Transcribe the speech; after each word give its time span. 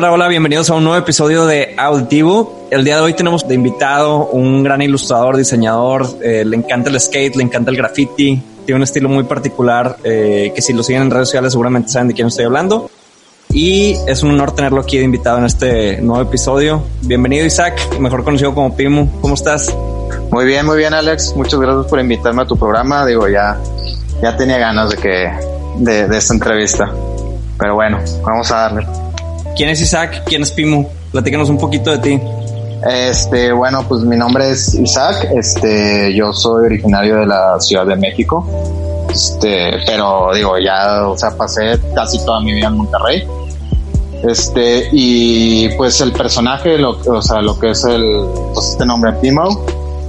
Hola, 0.00 0.12
hola, 0.12 0.28
bienvenidos 0.28 0.70
a 0.70 0.74
un 0.76 0.84
nuevo 0.84 0.96
episodio 0.96 1.44
de 1.44 1.74
Auditivo. 1.76 2.66
El 2.70 2.84
día 2.84 2.96
de 2.96 3.02
hoy 3.02 3.12
tenemos 3.12 3.46
de 3.46 3.54
invitado 3.54 4.28
un 4.28 4.62
gran 4.62 4.80
ilustrador, 4.80 5.36
diseñador, 5.36 6.06
eh, 6.22 6.42
le 6.42 6.56
encanta 6.56 6.88
el 6.88 6.98
skate, 6.98 7.36
le 7.36 7.42
encanta 7.42 7.70
el 7.70 7.76
graffiti, 7.76 8.42
tiene 8.64 8.76
un 8.76 8.82
estilo 8.82 9.10
muy 9.10 9.24
particular 9.24 9.98
eh, 10.02 10.52
que 10.54 10.62
si 10.62 10.72
lo 10.72 10.82
siguen 10.82 11.02
en 11.02 11.10
redes 11.10 11.28
sociales 11.28 11.52
seguramente 11.52 11.90
saben 11.90 12.08
de 12.08 12.14
quién 12.14 12.28
estoy 12.28 12.46
hablando. 12.46 12.90
Y 13.50 13.94
es 14.06 14.22
un 14.22 14.30
honor 14.30 14.52
tenerlo 14.52 14.80
aquí 14.80 14.96
de 14.96 15.04
invitado 15.04 15.36
en 15.36 15.44
este 15.44 16.00
nuevo 16.00 16.22
episodio. 16.22 16.82
Bienvenido 17.02 17.44
Isaac, 17.44 17.98
mejor 17.98 18.24
conocido 18.24 18.54
como 18.54 18.74
Pimu. 18.74 19.20
¿Cómo 19.20 19.34
estás? 19.34 19.76
Muy 20.30 20.46
bien, 20.46 20.64
muy 20.64 20.78
bien 20.78 20.94
Alex. 20.94 21.36
Muchas 21.36 21.60
gracias 21.60 21.84
por 21.88 22.00
invitarme 22.00 22.40
a 22.40 22.46
tu 22.46 22.56
programa. 22.56 23.04
Digo, 23.04 23.28
ya, 23.28 23.60
ya 24.22 24.34
tenía 24.34 24.56
ganas 24.56 24.92
de 24.92 24.96
que, 24.96 25.30
de, 25.76 26.08
de 26.08 26.16
esta 26.16 26.32
entrevista. 26.32 26.90
Pero 27.58 27.74
bueno, 27.74 27.98
vamos 28.24 28.50
a 28.50 28.56
darle. 28.60 29.09
¿Quién 29.56 29.68
es 29.68 29.80
Isaac? 29.80 30.22
¿Quién 30.26 30.42
es 30.42 30.52
Pimu? 30.52 30.86
Platícanos 31.12 31.48
un 31.48 31.58
poquito 31.58 31.90
de 31.90 31.98
ti. 31.98 32.20
Este, 32.86 33.52
bueno, 33.52 33.84
pues 33.86 34.02
mi 34.02 34.16
nombre 34.16 34.50
es 34.50 34.74
Isaac. 34.74 35.28
Este, 35.36 36.14
yo 36.14 36.32
soy 36.32 36.66
originario 36.66 37.16
de 37.16 37.26
la 37.26 37.60
Ciudad 37.60 37.86
de 37.86 37.96
México. 37.96 38.46
Este, 39.10 39.72
pero 39.86 40.30
digo, 40.34 40.58
ya, 40.58 41.06
o 41.06 41.16
sea, 41.16 41.30
pasé 41.36 41.78
casi 41.94 42.18
toda 42.24 42.40
mi 42.40 42.54
vida 42.54 42.68
en 42.68 42.76
Monterrey. 42.76 43.26
Este, 44.22 44.88
y 44.92 45.68
pues 45.76 46.00
el 46.00 46.12
personaje, 46.12 46.78
lo, 46.78 46.90
o 46.90 47.22
sea, 47.22 47.40
lo 47.40 47.58
que 47.58 47.70
es 47.70 47.84
el, 47.84 48.26
pues 48.54 48.68
este 48.68 48.84
nombre 48.84 49.14
Pimo, 49.14 49.64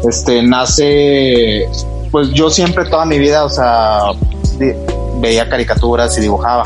este, 0.07 0.43
nace, 0.43 1.69
pues 2.11 2.29
yo 2.31 2.49
siempre 2.49 2.85
toda 2.85 3.05
mi 3.05 3.17
vida, 3.19 3.45
o 3.45 3.49
sea, 3.49 4.11
veía 5.19 5.49
caricaturas 5.49 6.17
y 6.17 6.21
dibujaba. 6.21 6.63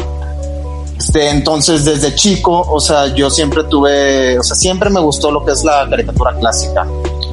Este, 1.15 1.29
entonces 1.29 1.85
desde 1.85 2.13
chico, 2.13 2.59
o 2.69 2.77
sea, 2.81 3.07
yo 3.15 3.29
siempre 3.29 3.63
tuve, 3.63 4.37
o 4.37 4.43
sea, 4.43 4.53
siempre 4.53 4.89
me 4.89 4.99
gustó 4.99 5.31
lo 5.31 5.45
que 5.45 5.53
es 5.53 5.63
la 5.63 5.87
caricatura 5.89 6.33
clásica 6.37 6.85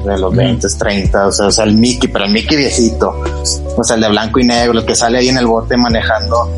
de 0.05 0.17
los 0.17 0.33
20, 0.33 0.65
30, 0.79 1.27
o 1.27 1.31
sea, 1.33 1.47
o 1.47 1.51
sea, 1.51 1.65
el 1.65 1.73
Mickey, 1.75 2.09
pero 2.09 2.23
el 2.23 2.31
Mickey 2.31 2.55
viejito, 2.55 3.13
o 3.77 3.83
sea, 3.83 3.97
el 3.97 4.01
de 4.03 4.07
blanco 4.07 4.39
y 4.39 4.45
negro, 4.45 4.79
el 4.79 4.85
que 4.85 4.95
sale 4.95 5.17
ahí 5.17 5.27
en 5.27 5.37
el 5.37 5.47
bote 5.47 5.75
manejando, 5.75 6.49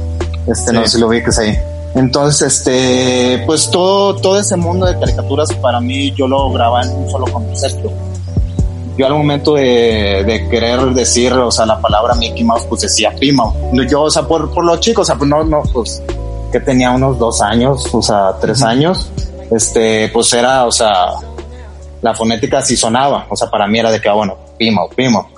este, 0.46 0.72
no 0.72 0.82
Sí. 0.82 0.86
sé 0.86 0.92
si 0.94 1.00
lo 1.00 1.08
ubiques 1.08 1.36
ahí. 1.40 1.58
Entonces, 1.96 2.60
este, 2.60 3.42
pues 3.48 3.72
todo, 3.72 4.16
todo 4.18 4.40
ese 4.40 4.56
mundo 4.56 4.86
de 4.86 5.00
caricaturas 5.00 5.52
para 5.56 5.80
mí 5.82 6.12
yo 6.16 6.28
lo 6.28 6.52
grababa 6.52 6.84
en 6.84 6.92
un 6.92 7.10
solo 7.10 7.26
concepto. 7.26 7.92
Yo 9.00 9.08
al 9.08 9.14
momento 9.14 9.56
de, 9.56 10.24
de 10.28 10.48
querer 10.48 10.94
decir, 10.94 11.34
o 11.34 11.50
sea, 11.50 11.66
la 11.66 11.82
palabra 11.82 12.14
Mickey 12.14 12.44
Mouse, 12.44 12.66
pues 12.70 12.82
decía 12.82 13.16
Pimo. 13.20 13.72
Yo, 13.90 14.04
o 14.04 14.12
sea, 14.12 14.22
por, 14.28 14.54
por 14.54 14.64
los 14.64 14.80
chicos, 14.80 15.02
o 15.02 15.06
sea, 15.06 15.16
pues 15.18 15.28
no, 15.28 15.44
no, 15.44 15.64
pues 15.74 16.04
que 16.56 16.62
tenía 16.62 16.92
unos 16.92 17.20
dos 17.20 17.42
años, 17.42 17.94
o 17.94 18.02
sea, 18.02 18.38
tres 18.40 18.64
años, 18.64 19.12
este, 19.52 20.08
pues 20.08 20.32
era, 20.32 20.66
o 20.66 20.72
sea, 20.72 21.08
la 22.02 22.14
fonética 22.14 22.62
sí 22.62 22.78
sonaba, 22.78 23.28
o 23.30 23.36
sea, 23.36 23.50
para 23.50 23.68
mí 23.68 23.78
era 23.78 23.92
de 23.92 24.00
que, 24.00 24.08
ah, 24.08 24.14
bueno, 24.14 24.38
Pimo, 24.58 24.88
Pimo. 24.96 25.30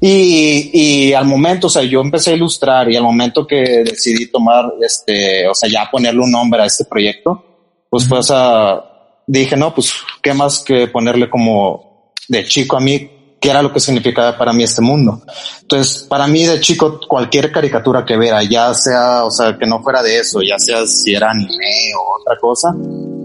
Y, 0.00 0.70
y 0.72 1.12
al 1.12 1.24
momento, 1.24 1.68
o 1.68 1.70
sea, 1.70 1.84
yo 1.84 2.00
empecé 2.00 2.32
a 2.32 2.34
ilustrar 2.34 2.90
y 2.90 2.96
al 2.96 3.04
momento 3.04 3.46
que 3.46 3.84
decidí 3.84 4.26
tomar, 4.26 4.72
este, 4.82 5.46
o 5.46 5.54
sea, 5.54 5.70
ya 5.70 5.88
ponerle 5.88 6.20
un 6.20 6.32
nombre 6.32 6.60
a 6.60 6.66
este 6.66 6.84
proyecto, 6.84 7.44
pues, 7.88 8.08
pues, 8.08 8.26
sea, 8.26 8.82
dije, 9.28 9.56
no, 9.56 9.72
pues, 9.72 9.92
¿qué 10.20 10.34
más 10.34 10.64
que 10.64 10.88
ponerle 10.88 11.30
como 11.30 12.12
de 12.26 12.44
chico 12.44 12.76
a 12.76 12.80
mí? 12.80 13.08
¿Qué 13.40 13.48
era 13.48 13.62
lo 13.62 13.72
que 13.72 13.80
significaba 13.80 14.36
para 14.36 14.52
mí 14.52 14.64
este 14.64 14.82
mundo? 14.82 15.22
Entonces, 15.62 16.02
para 16.02 16.26
mí 16.26 16.44
de 16.44 16.60
chico, 16.60 17.00
cualquier 17.08 17.50
caricatura 17.50 18.04
que 18.04 18.18
viera, 18.18 18.42
ya 18.42 18.74
sea, 18.74 19.24
o 19.24 19.30
sea, 19.30 19.56
que 19.56 19.66
no 19.66 19.82
fuera 19.82 20.02
de 20.02 20.18
eso, 20.18 20.42
ya 20.42 20.58
sea 20.58 20.86
si 20.86 21.14
era 21.14 21.30
anime 21.30 21.94
o 21.98 22.20
otra 22.20 22.38
cosa, 22.38 22.74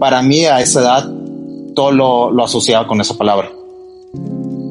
para 0.00 0.22
mí 0.22 0.46
a 0.46 0.60
esa 0.60 0.80
edad, 0.80 1.10
todo 1.74 1.92
lo, 1.92 2.30
lo 2.30 2.44
asociaba 2.44 2.86
con 2.86 2.98
esa 3.00 3.14
palabra. 3.14 3.50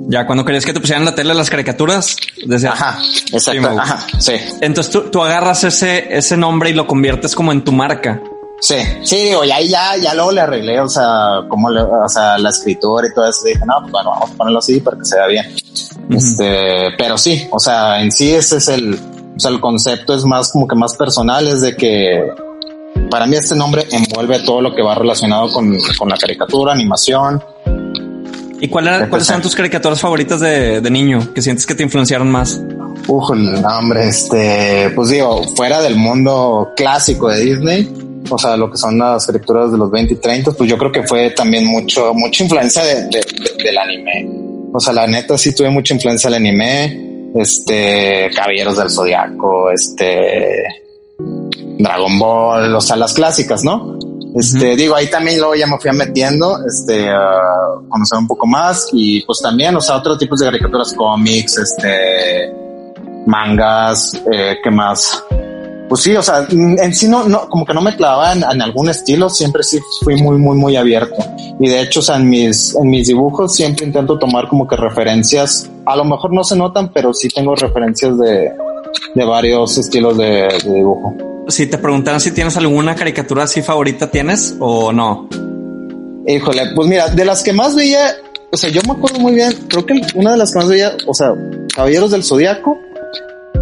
Ya 0.07 0.25
cuando 0.25 0.45
querías 0.45 0.65
que 0.65 0.73
te 0.73 0.79
pusieran 0.79 1.01
en 1.01 1.05
la 1.05 1.15
tele 1.15 1.33
las 1.33 1.49
caricaturas, 1.49 2.15
decía, 2.45 2.71
Ajá, 2.71 2.99
exacto. 3.31 3.51
Pimo. 3.51 3.79
Ajá, 3.79 4.05
sí. 4.19 4.33
Entonces 4.61 4.91
tú, 4.91 5.09
tú 5.11 5.23
agarras 5.23 5.63
ese, 5.63 6.15
ese 6.15 6.37
nombre 6.37 6.71
y 6.71 6.73
lo 6.73 6.87
conviertes 6.87 7.35
como 7.35 7.51
en 7.51 7.63
tu 7.63 7.71
marca. 7.71 8.21
Sí, 8.61 8.75
sí, 9.03 9.17
digo, 9.17 9.43
ya, 9.43 9.59
ya, 9.61 9.95
ya 9.97 10.13
luego 10.15 10.31
le 10.31 10.41
arreglé, 10.41 10.79
o 10.79 10.87
sea, 10.87 11.41
como 11.49 11.69
le, 11.69 11.81
o 11.81 12.09
sea, 12.09 12.37
la 12.37 12.49
escritura 12.49 13.05
y 13.07 13.13
todo 13.13 13.27
eso, 13.29 13.43
dije, 13.45 13.59
no, 13.65 13.75
pues 13.81 13.91
bueno, 13.91 14.09
vamos 14.11 14.31
a 14.31 14.33
ponerlo 14.35 14.59
así 14.59 14.79
para 14.79 14.97
que 14.97 15.05
se 15.05 15.15
vea 15.17 15.27
bien. 15.27 15.45
Este, 16.09 16.91
pero 16.97 17.17
sí, 17.17 17.47
o 17.51 17.59
sea, 17.59 18.01
en 18.01 18.11
sí 18.11 18.31
ese 18.33 18.57
es 18.57 18.67
el, 18.69 18.93
o 19.35 19.39
sea, 19.39 19.51
el 19.51 19.59
concepto 19.59 20.15
es 20.15 20.23
más 20.25 20.51
como 20.51 20.67
que 20.67 20.75
más 20.75 20.95
personal, 20.95 21.47
es 21.47 21.61
de 21.61 21.75
que 21.75 22.23
para 23.11 23.27
mí 23.27 23.35
este 23.35 23.55
nombre 23.55 23.85
envuelve 23.91 24.39
todo 24.39 24.61
lo 24.61 24.73
que 24.73 24.81
va 24.81 24.95
relacionado 24.95 25.51
con, 25.51 25.75
con 25.99 26.09
la 26.09 26.17
caricatura, 26.17 26.73
animación. 26.73 27.43
¿Y 28.61 28.67
cuál 28.69 28.87
era- 28.87 29.09
cuáles 29.09 29.29
eran 29.29 29.41
tus 29.41 29.53
caricaturas 29.55 29.99
favoritas 29.99 30.39
de, 30.39 30.79
de 30.81 30.89
niño 30.89 31.33
que 31.33 31.41
sientes 31.41 31.65
que 31.65 31.75
te 31.75 31.83
influenciaron 31.83 32.31
más? 32.31 32.59
Uf, 33.07 33.31
el 33.33 33.61
nombre, 33.61 34.07
este, 34.07 34.91
pues 34.95 35.09
digo, 35.09 35.43
fuera 35.55 35.81
del 35.81 35.95
mundo 35.97 36.71
clásico 36.75 37.27
de 37.29 37.41
Disney, 37.41 37.93
o 38.29 38.37
sea, 38.37 38.57
lo 38.57 38.69
que 38.71 38.77
son 38.77 38.97
las 38.97 39.25
caricaturas 39.25 39.71
de 39.71 39.77
los 39.77 39.89
20 39.91 40.13
y 40.13 40.17
30, 40.17 40.51
pues 40.51 40.69
yo 40.69 40.77
creo 40.77 40.91
que 40.91 41.03
fue 41.03 41.29
también 41.31 41.65
mucho, 41.65 42.13
mucha 42.13 42.43
influencia 42.43 42.83
de, 42.83 42.95
de- 43.05 43.09
de- 43.09 43.63
del 43.63 43.77
anime. 43.77 44.29
O 44.73 44.79
sea, 44.79 44.93
la 44.93 45.07
neta 45.07 45.37
sí 45.37 45.53
tuve 45.55 45.69
mucha 45.69 45.93
influencia 45.93 46.29
del 46.29 46.39
anime, 46.39 47.31
este, 47.35 48.29
Caballeros 48.35 48.77
del 48.77 48.89
Zodiaco, 48.89 49.71
este, 49.71 50.63
Dragon 51.79 52.19
Ball, 52.19 52.75
o 52.75 52.81
sea, 52.81 52.95
las 52.95 53.13
clásicas, 53.13 53.63
¿no? 53.63 53.97
Este, 54.37 54.75
digo, 54.75 54.95
ahí 54.95 55.07
también 55.09 55.37
luego 55.39 55.55
ya 55.55 55.65
me 55.65 55.77
fui 55.79 55.91
metiendo, 55.93 56.57
este, 56.67 57.07
a 57.09 57.39
conocer 57.87 58.17
un 58.19 58.27
poco 58.27 58.45
más 58.45 58.89
y 58.91 59.21
pues 59.25 59.39
también, 59.41 59.73
o 59.77 59.81
sea, 59.81 59.95
otros 59.97 60.17
tipos 60.17 60.39
de 60.39 60.47
caricaturas, 60.47 60.91
cómics, 60.93 61.57
este, 61.57 62.51
mangas, 63.25 64.13
eh, 64.31 64.57
¿qué 64.61 64.69
más? 64.71 65.23
Pues 65.95 66.03
sí, 66.03 66.13
o 66.13 66.21
sea, 66.21 66.45
en 66.49 66.93
sí 66.93 67.07
no, 67.07 67.23
no, 67.23 67.47
como 67.47 67.65
que 67.65 67.73
no 67.73 67.79
me 67.79 67.95
clavaba 67.95 68.33
en, 68.33 68.43
en 68.43 68.61
algún 68.61 68.89
estilo, 68.89 69.29
siempre 69.29 69.63
sí 69.63 69.79
fui 70.03 70.21
muy, 70.21 70.37
muy, 70.37 70.57
muy 70.57 70.75
abierto. 70.75 71.15
Y 71.57 71.69
de 71.69 71.79
hecho, 71.79 72.01
o 72.01 72.03
sea, 72.03 72.17
en 72.17 72.27
mis, 72.27 72.75
en 72.75 72.89
mis 72.89 73.07
dibujos 73.07 73.55
siempre 73.55 73.85
intento 73.85 74.19
tomar 74.19 74.49
como 74.49 74.67
que 74.67 74.75
referencias, 74.75 75.69
a 75.85 75.95
lo 75.95 76.03
mejor 76.03 76.33
no 76.33 76.43
se 76.43 76.57
notan, 76.57 76.91
pero 76.91 77.13
sí 77.13 77.29
tengo 77.29 77.55
referencias 77.55 78.17
de, 78.17 78.51
de 79.13 79.23
varios 79.23 79.77
estilos 79.77 80.17
de, 80.17 80.49
de 80.65 80.73
dibujo. 80.73 81.15
Si 81.47 81.67
te 81.67 81.77
preguntaran 81.77 82.19
si 82.19 82.31
tienes 82.31 82.57
alguna 82.57 82.93
caricatura 82.93 83.43
así 83.43 83.61
favorita, 83.61 84.11
¿tienes 84.11 84.53
o 84.59 84.91
no? 84.91 85.29
Híjole, 86.27 86.73
pues 86.75 86.89
mira, 86.89 87.07
de 87.07 87.23
las 87.23 87.41
que 87.41 87.53
más 87.53 87.73
veía, 87.73 88.17
o 88.51 88.57
sea, 88.57 88.69
yo 88.69 88.81
me 88.85 88.91
acuerdo 88.91 89.17
muy 89.19 89.33
bien, 89.35 89.53
creo 89.69 89.85
que 89.85 90.01
una 90.15 90.31
de 90.31 90.37
las 90.39 90.51
que 90.51 90.59
más 90.59 90.67
veía, 90.67 90.91
o 91.07 91.13
sea, 91.13 91.33
Caballeros 91.73 92.11
del 92.11 92.25
Zodiaco, 92.25 92.77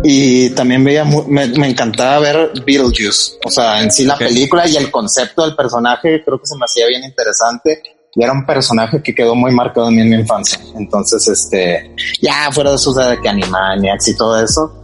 y 0.04 0.50
también 0.52 0.84
veía, 0.84 1.06
me, 1.06 1.48
me 1.48 1.70
encantaba 1.70 2.20
ver 2.20 2.52
Beetlejuice, 2.66 3.38
o 3.46 3.50
sea, 3.50 3.82
en 3.82 3.92
sí 3.92 4.04
la 4.04 4.18
película 4.18 4.68
y 4.68 4.76
el 4.76 4.92
concepto 4.92 5.44
del 5.44 5.56
personaje 5.56 6.22
creo 6.24 6.40
que 6.40 6.46
se 6.46 6.58
me 6.58 6.66
hacía 6.66 6.88
bien 6.88 7.04
interesante 7.04 7.82
y 8.16 8.24
era 8.24 8.34
un 8.34 8.46
personaje 8.46 9.02
que 9.02 9.16
quedó 9.16 9.34
muy 9.34 9.52
marcado 9.52 9.90
en 9.90 9.96
mí 9.96 10.02
en 10.02 10.10
mi 10.10 10.16
infancia. 10.18 10.60
Entonces, 10.76 11.28
este, 11.28 11.96
ya 12.22 12.52
fuera 12.52 12.70
de 12.70 12.76
eso, 12.76 12.94
de 12.94 13.20
que 13.20 13.30
Animaniacs 13.30 14.10
y 14.10 14.16
todo 14.18 14.44
eso, 14.44 14.84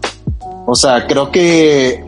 o 0.65 0.75
sea, 0.75 1.05
creo 1.05 1.31
que 1.31 2.03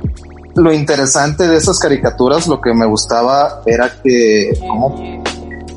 lo 0.56 0.74
interesante 0.74 1.48
de 1.48 1.58
esas 1.58 1.80
caricaturas, 1.80 2.48
lo 2.48 2.60
que 2.60 2.74
me 2.74 2.86
gustaba 2.86 3.62
era 3.66 4.02
que, 4.02 4.58
¿cómo? 4.60 5.24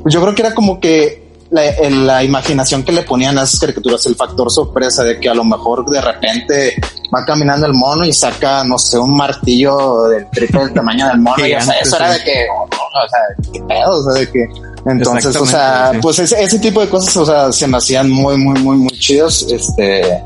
Yo 0.05 0.21
creo 0.21 0.35
que 0.35 0.41
era 0.41 0.53
como 0.53 0.79
que 0.79 1.25
la, 1.49 1.63
la 1.89 2.23
imaginación 2.23 2.83
que 2.83 2.91
le 2.91 3.03
ponían 3.03 3.37
a 3.37 3.43
esas 3.43 3.59
caricaturas, 3.59 4.05
el 4.05 4.15
factor 4.15 4.51
sorpresa 4.51 5.03
de 5.03 5.19
que 5.19 5.29
a 5.29 5.33
lo 5.33 5.43
mejor 5.43 5.85
de 5.89 6.01
repente 6.01 6.75
va 7.15 7.25
caminando 7.25 7.67
el 7.67 7.73
mono 7.73 8.05
y 8.05 8.13
saca, 8.13 8.63
no 8.63 8.77
sé, 8.77 8.97
un 8.97 9.15
martillo 9.15 10.07
del 10.07 10.29
triple 10.29 10.65
del 10.65 10.73
tamaño 10.73 11.07
del 11.07 11.19
mono. 11.19 11.45
y, 11.45 11.53
o 11.53 11.61
sea, 11.61 11.73
eso 11.75 11.95
era 11.95 12.11
de 12.11 12.23
que, 12.23 12.45
oh, 12.53 12.63
o 12.63 13.09
sea, 13.09 13.51
qué 13.53 13.59
pedo, 13.61 13.91
o 13.91 14.03
sea, 14.03 14.21
de 14.21 14.31
que. 14.31 14.47
Entonces, 14.87 15.35
o 15.35 15.45
sea, 15.45 15.91
sí. 15.93 15.99
pues 15.99 16.19
ese, 16.19 16.43
ese 16.43 16.59
tipo 16.59 16.79
de 16.79 16.89
cosas, 16.89 17.17
o 17.17 17.25
sea, 17.25 17.51
se 17.51 17.67
me 17.67 17.77
hacían 17.77 18.09
muy, 18.09 18.37
muy, 18.37 18.59
muy, 18.59 18.77
muy 18.77 18.99
chidos. 18.99 19.47
Este, 19.49 20.23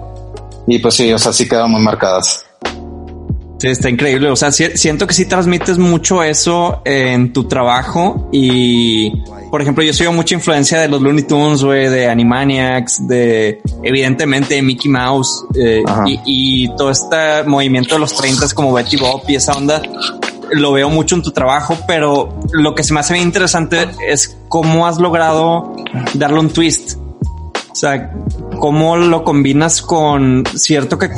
y 0.68 0.80
pues 0.80 0.96
sí, 0.96 1.14
o 1.14 1.18
sea, 1.18 1.32
sí 1.32 1.48
quedaron 1.48 1.72
muy 1.72 1.82
marcadas. 1.82 2.46
Sí, 3.60 3.68
está 3.68 3.90
increíble. 3.90 4.30
O 4.30 4.36
sea, 4.38 4.52
si- 4.54 4.78
siento 4.78 5.06
que 5.06 5.14
sí 5.14 5.26
transmites 5.26 5.78
mucho 5.78 6.24
eso 6.24 6.82
en 6.86 7.34
tu 7.34 7.44
trabajo 7.44 8.30
y, 8.32 9.12
por 9.52 9.62
ejemplo, 9.62 9.84
yo 9.84 9.92
sigo 9.92 10.14
mucha 10.14 10.34
influencia 10.34 10.80
de 10.80 10.88
los 10.88 11.02
Looney 11.02 11.24
Tunes, 11.24 11.62
güey, 11.64 11.90
de 11.90 12.08
Animaniacs, 12.08 13.06
de, 13.08 13.62
evidentemente, 13.84 14.56
de 14.56 14.62
Mickey 14.62 14.90
Mouse 14.90 15.44
eh, 15.60 15.84
y 16.26 16.74
todo 16.78 16.90
este 16.90 17.44
movimiento 17.46 17.96
de 17.96 18.00
los 18.00 18.16
30 18.16 18.48
como 18.56 18.72
Betty 18.72 18.96
Bob 18.96 19.24
y 19.28 19.36
esa 19.36 19.52
onda. 19.54 19.82
Lo 20.52 20.72
veo 20.72 20.90
mucho 20.90 21.16
en 21.16 21.22
tu 21.22 21.32
trabajo, 21.32 21.78
pero 21.86 22.40
lo 22.54 22.74
que 22.74 22.84
se 22.84 22.94
me 22.94 23.02
hace 23.02 23.14
bien 23.14 23.26
interesante 23.28 23.88
es 24.08 24.38
cómo 24.48 24.88
has 24.88 24.98
logrado 25.00 25.76
darle 26.14 26.40
un 26.40 26.50
twist. 26.50 26.98
O 27.72 27.76
sea, 27.76 28.12
cómo 28.58 28.98
lo 28.98 29.24
combinas 29.24 29.82
con 29.82 30.44
cierto 30.56 30.98
que 30.98 31.10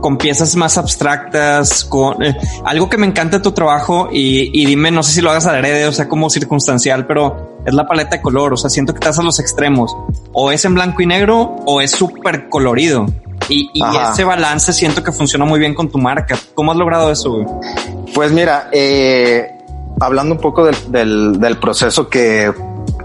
con 0.00 0.16
piezas 0.18 0.56
más 0.56 0.78
abstractas, 0.78 1.84
con 1.84 2.22
eh, 2.22 2.36
algo 2.64 2.88
que 2.88 2.96
me 2.96 3.06
encanta 3.06 3.38
de 3.38 3.42
tu 3.42 3.52
trabajo 3.52 4.08
y, 4.12 4.50
y, 4.60 4.66
dime, 4.66 4.90
no 4.90 5.02
sé 5.02 5.12
si 5.12 5.20
lo 5.20 5.30
hagas 5.30 5.46
adrede, 5.46 5.86
o 5.86 5.92
sea, 5.92 6.08
como 6.08 6.30
circunstancial, 6.30 7.06
pero 7.06 7.60
es 7.64 7.74
la 7.74 7.86
paleta 7.86 8.16
de 8.16 8.22
color, 8.22 8.52
o 8.52 8.56
sea, 8.56 8.70
siento 8.70 8.92
que 8.92 8.98
estás 8.98 9.18
a 9.18 9.22
los 9.22 9.38
extremos, 9.40 9.96
o 10.32 10.50
es 10.52 10.64
en 10.64 10.74
blanco 10.74 11.02
y 11.02 11.06
negro 11.06 11.56
o 11.66 11.80
es 11.80 11.90
súper 11.90 12.48
colorido. 12.48 13.06
Y, 13.48 13.70
y 13.72 13.82
ese 14.12 14.24
balance 14.24 14.72
siento 14.74 15.02
que 15.02 15.10
funciona 15.10 15.46
muy 15.46 15.58
bien 15.58 15.74
con 15.74 15.88
tu 15.88 15.96
marca. 15.96 16.38
¿Cómo 16.54 16.72
has 16.72 16.76
logrado 16.76 17.10
eso? 17.10 17.60
Pues 18.14 18.30
mira, 18.30 18.68
eh, 18.72 19.50
hablando 20.00 20.34
un 20.34 20.40
poco 20.40 20.66
del, 20.66 20.76
del, 20.92 21.40
del 21.40 21.56
proceso 21.56 22.10
que 22.10 22.52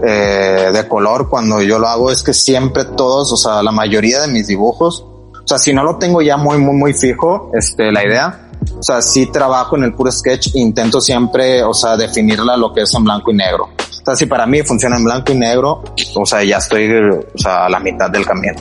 eh, 0.02 0.70
de 0.72 0.88
color 0.88 1.28
cuando 1.30 1.62
yo 1.62 1.78
lo 1.78 1.86
hago 1.86 2.10
es 2.10 2.22
que 2.22 2.34
siempre 2.34 2.84
todos, 2.84 3.32
o 3.32 3.36
sea, 3.36 3.62
la 3.62 3.72
mayoría 3.72 4.20
de 4.20 4.28
mis 4.28 4.46
dibujos, 4.46 5.06
o 5.44 5.46
sea, 5.46 5.58
si 5.58 5.74
no 5.74 5.84
lo 5.84 5.96
tengo 5.96 6.22
ya 6.22 6.36
muy, 6.36 6.58
muy, 6.58 6.74
muy 6.74 6.94
fijo, 6.94 7.50
este, 7.52 7.92
la 7.92 8.04
idea, 8.04 8.50
o 8.78 8.82
sea, 8.82 9.02
si 9.02 9.26
trabajo 9.26 9.76
en 9.76 9.84
el 9.84 9.94
puro 9.94 10.10
sketch, 10.10 10.54
intento 10.54 11.00
siempre, 11.00 11.62
o 11.62 11.74
sea, 11.74 11.96
definirla 11.96 12.56
lo 12.56 12.72
que 12.72 12.82
es 12.82 12.94
en 12.94 13.04
blanco 13.04 13.30
y 13.30 13.34
negro. 13.34 13.64
O 13.78 14.04
sea, 14.04 14.16
si 14.16 14.26
para 14.26 14.46
mí 14.46 14.62
funciona 14.62 14.96
en 14.96 15.04
blanco 15.04 15.32
y 15.32 15.36
negro, 15.36 15.82
o 16.16 16.26
sea, 16.26 16.42
ya 16.42 16.56
estoy, 16.56 16.90
o 16.90 17.38
sea, 17.38 17.66
a 17.66 17.68
la 17.68 17.78
mitad 17.78 18.10
del 18.10 18.24
camino. 18.24 18.56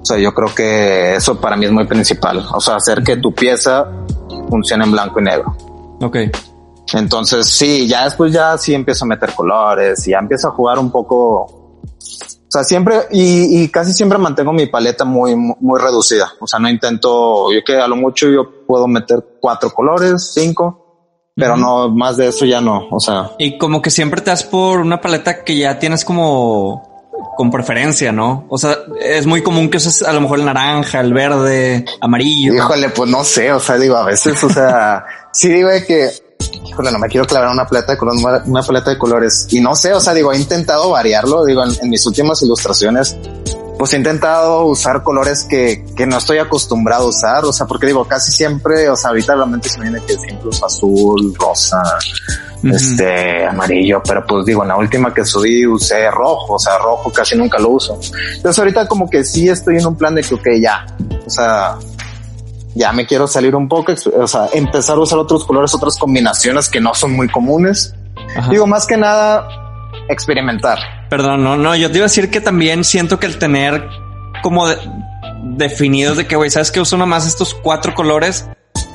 O 0.00 0.04
sea, 0.04 0.18
yo 0.18 0.32
creo 0.34 0.54
que 0.54 1.16
eso 1.16 1.40
para 1.40 1.56
mí 1.56 1.66
es 1.66 1.72
muy 1.72 1.86
principal. 1.86 2.46
O 2.54 2.60
sea, 2.60 2.76
hacer 2.76 3.02
que 3.02 3.16
tu 3.16 3.34
pieza 3.34 3.86
funcione 4.48 4.84
en 4.84 4.92
blanco 4.92 5.20
y 5.20 5.24
negro. 5.24 5.56
Ok. 6.00 6.16
Entonces 6.94 7.46
sí, 7.46 7.86
ya 7.86 8.04
después 8.04 8.32
ya 8.32 8.56
sí 8.56 8.74
empiezo 8.74 9.04
a 9.04 9.08
meter 9.08 9.34
colores 9.34 10.06
y 10.06 10.12
ya 10.12 10.18
empiezo 10.18 10.48
a 10.48 10.50
jugar 10.52 10.78
un 10.78 10.90
poco. 10.90 11.80
O 12.48 12.50
sea, 12.50 12.64
siempre 12.64 13.00
y, 13.10 13.62
y 13.62 13.68
casi 13.68 13.92
siempre 13.92 14.16
mantengo 14.16 14.54
mi 14.54 14.66
paleta 14.66 15.04
muy, 15.04 15.36
muy 15.36 15.78
reducida. 15.78 16.32
O 16.40 16.46
sea, 16.46 16.58
no 16.58 16.70
intento, 16.70 17.52
yo 17.52 17.60
que 17.62 17.76
a 17.76 17.86
lo 17.86 17.94
mucho 17.94 18.26
yo 18.30 18.64
puedo 18.66 18.88
meter 18.88 19.22
cuatro 19.38 19.70
colores, 19.70 20.30
cinco, 20.32 21.30
pero 21.36 21.58
no 21.58 21.90
más 21.90 22.16
de 22.16 22.28
eso 22.28 22.46
ya 22.46 22.62
no. 22.62 22.88
O 22.90 22.98
sea, 23.00 23.32
y 23.38 23.58
como 23.58 23.82
que 23.82 23.90
siempre 23.90 24.22
te 24.22 24.30
das 24.30 24.44
por 24.44 24.80
una 24.80 24.98
paleta 24.98 25.44
que 25.44 25.58
ya 25.58 25.78
tienes 25.78 26.06
como 26.06 27.12
con 27.36 27.50
preferencia, 27.50 28.12
¿no? 28.12 28.46
O 28.48 28.56
sea, 28.56 28.78
es 28.98 29.26
muy 29.26 29.42
común 29.42 29.68
que 29.68 29.76
uses 29.76 30.02
a 30.02 30.12
lo 30.14 30.22
mejor 30.22 30.38
el 30.38 30.46
naranja, 30.46 31.00
el 31.00 31.12
verde, 31.12 31.84
amarillo. 32.00 32.54
Híjole, 32.54 32.88
pues 32.88 33.10
no 33.10 33.24
sé, 33.24 33.52
o 33.52 33.60
sea, 33.60 33.76
digo, 33.76 33.96
a 33.96 34.06
veces, 34.06 34.42
o 34.42 34.48
sea, 34.48 35.04
sí 35.32 35.48
digo 35.50 35.68
que 35.86 36.10
híjole, 36.78 36.92
no 36.92 36.98
me 36.98 37.08
quiero 37.08 37.26
clavar 37.26 37.50
una 37.50 37.66
paleta 37.66 37.92
de 37.92 37.98
colores, 37.98 38.22
una 38.46 38.62
paleta 38.62 38.90
de 38.90 38.98
colores. 38.98 39.46
Y 39.50 39.60
no 39.60 39.74
sé, 39.74 39.92
o 39.92 40.00
sea, 40.00 40.14
digo, 40.14 40.32
he 40.32 40.38
intentado 40.38 40.90
variarlo, 40.90 41.44
digo, 41.44 41.62
en, 41.64 41.90
mis 41.90 42.06
últimas 42.06 42.42
ilustraciones, 42.42 43.16
pues 43.78 43.92
he 43.92 43.96
intentado 43.96 44.64
usar 44.64 45.02
colores 45.02 45.44
que, 45.44 45.84
que 45.96 46.06
no 46.06 46.18
estoy 46.18 46.38
acostumbrado 46.38 47.04
a 47.04 47.08
usar, 47.08 47.44
o 47.44 47.52
sea, 47.52 47.66
porque 47.66 47.86
digo, 47.86 48.04
casi 48.06 48.32
siempre, 48.32 48.88
o 48.88 48.96
sea, 48.96 49.10
ahorita 49.10 49.36
la 49.36 49.46
mente 49.46 49.68
se 49.68 49.80
viene 49.80 50.00
que 50.06 50.16
siempre 50.16 50.48
uso 50.48 50.66
azul, 50.66 51.34
rosa, 51.38 51.82
este, 52.64 53.46
amarillo, 53.46 54.02
pero 54.04 54.24
pues 54.26 54.44
digo, 54.44 54.62
en 54.62 54.68
la 54.68 54.76
última 54.76 55.14
que 55.14 55.24
subí 55.24 55.66
usé 55.66 56.10
rojo, 56.10 56.54
o 56.54 56.58
sea, 56.58 56.78
rojo 56.78 57.12
casi 57.12 57.36
nunca 57.36 57.58
lo 57.58 57.70
uso. 57.70 57.98
Entonces 58.34 58.58
ahorita 58.58 58.88
como 58.88 59.08
que 59.08 59.24
sí 59.24 59.48
estoy 59.48 59.76
en 59.76 59.86
un 59.86 59.96
plan 59.96 60.14
de 60.14 60.22
que, 60.22 60.34
ok, 60.34 60.48
ya, 60.60 60.86
o 61.24 61.30
sea, 61.30 61.78
ya 62.78 62.92
me 62.92 63.06
quiero 63.06 63.26
salir 63.26 63.56
un 63.56 63.68
poco, 63.68 63.92
o 63.92 64.26
sea, 64.28 64.48
empezar 64.52 64.96
a 64.96 65.00
usar 65.00 65.18
otros 65.18 65.44
colores, 65.44 65.74
otras 65.74 65.96
combinaciones 65.98 66.68
que 66.68 66.80
no 66.80 66.94
son 66.94 67.12
muy 67.16 67.28
comunes. 67.28 67.92
Digo, 68.50 68.68
más 68.68 68.86
que 68.86 68.96
nada, 68.96 69.48
experimentar. 70.08 70.78
Perdón, 71.10 71.42
no, 71.42 71.56
no, 71.56 71.74
yo 71.74 71.90
te 71.90 71.98
iba 71.98 72.04
a 72.04 72.08
decir 72.08 72.30
que 72.30 72.40
también 72.40 72.84
siento 72.84 73.18
que 73.18 73.26
el 73.26 73.38
tener 73.38 73.88
como 74.44 74.66
definidos 75.56 76.16
de 76.18 76.28
que, 76.28 76.36
güey, 76.36 76.50
sabes 76.50 76.70
que 76.70 76.80
uso 76.80 76.96
nomás 76.96 77.26
estos 77.26 77.52
cuatro 77.52 77.94
colores, 77.94 78.48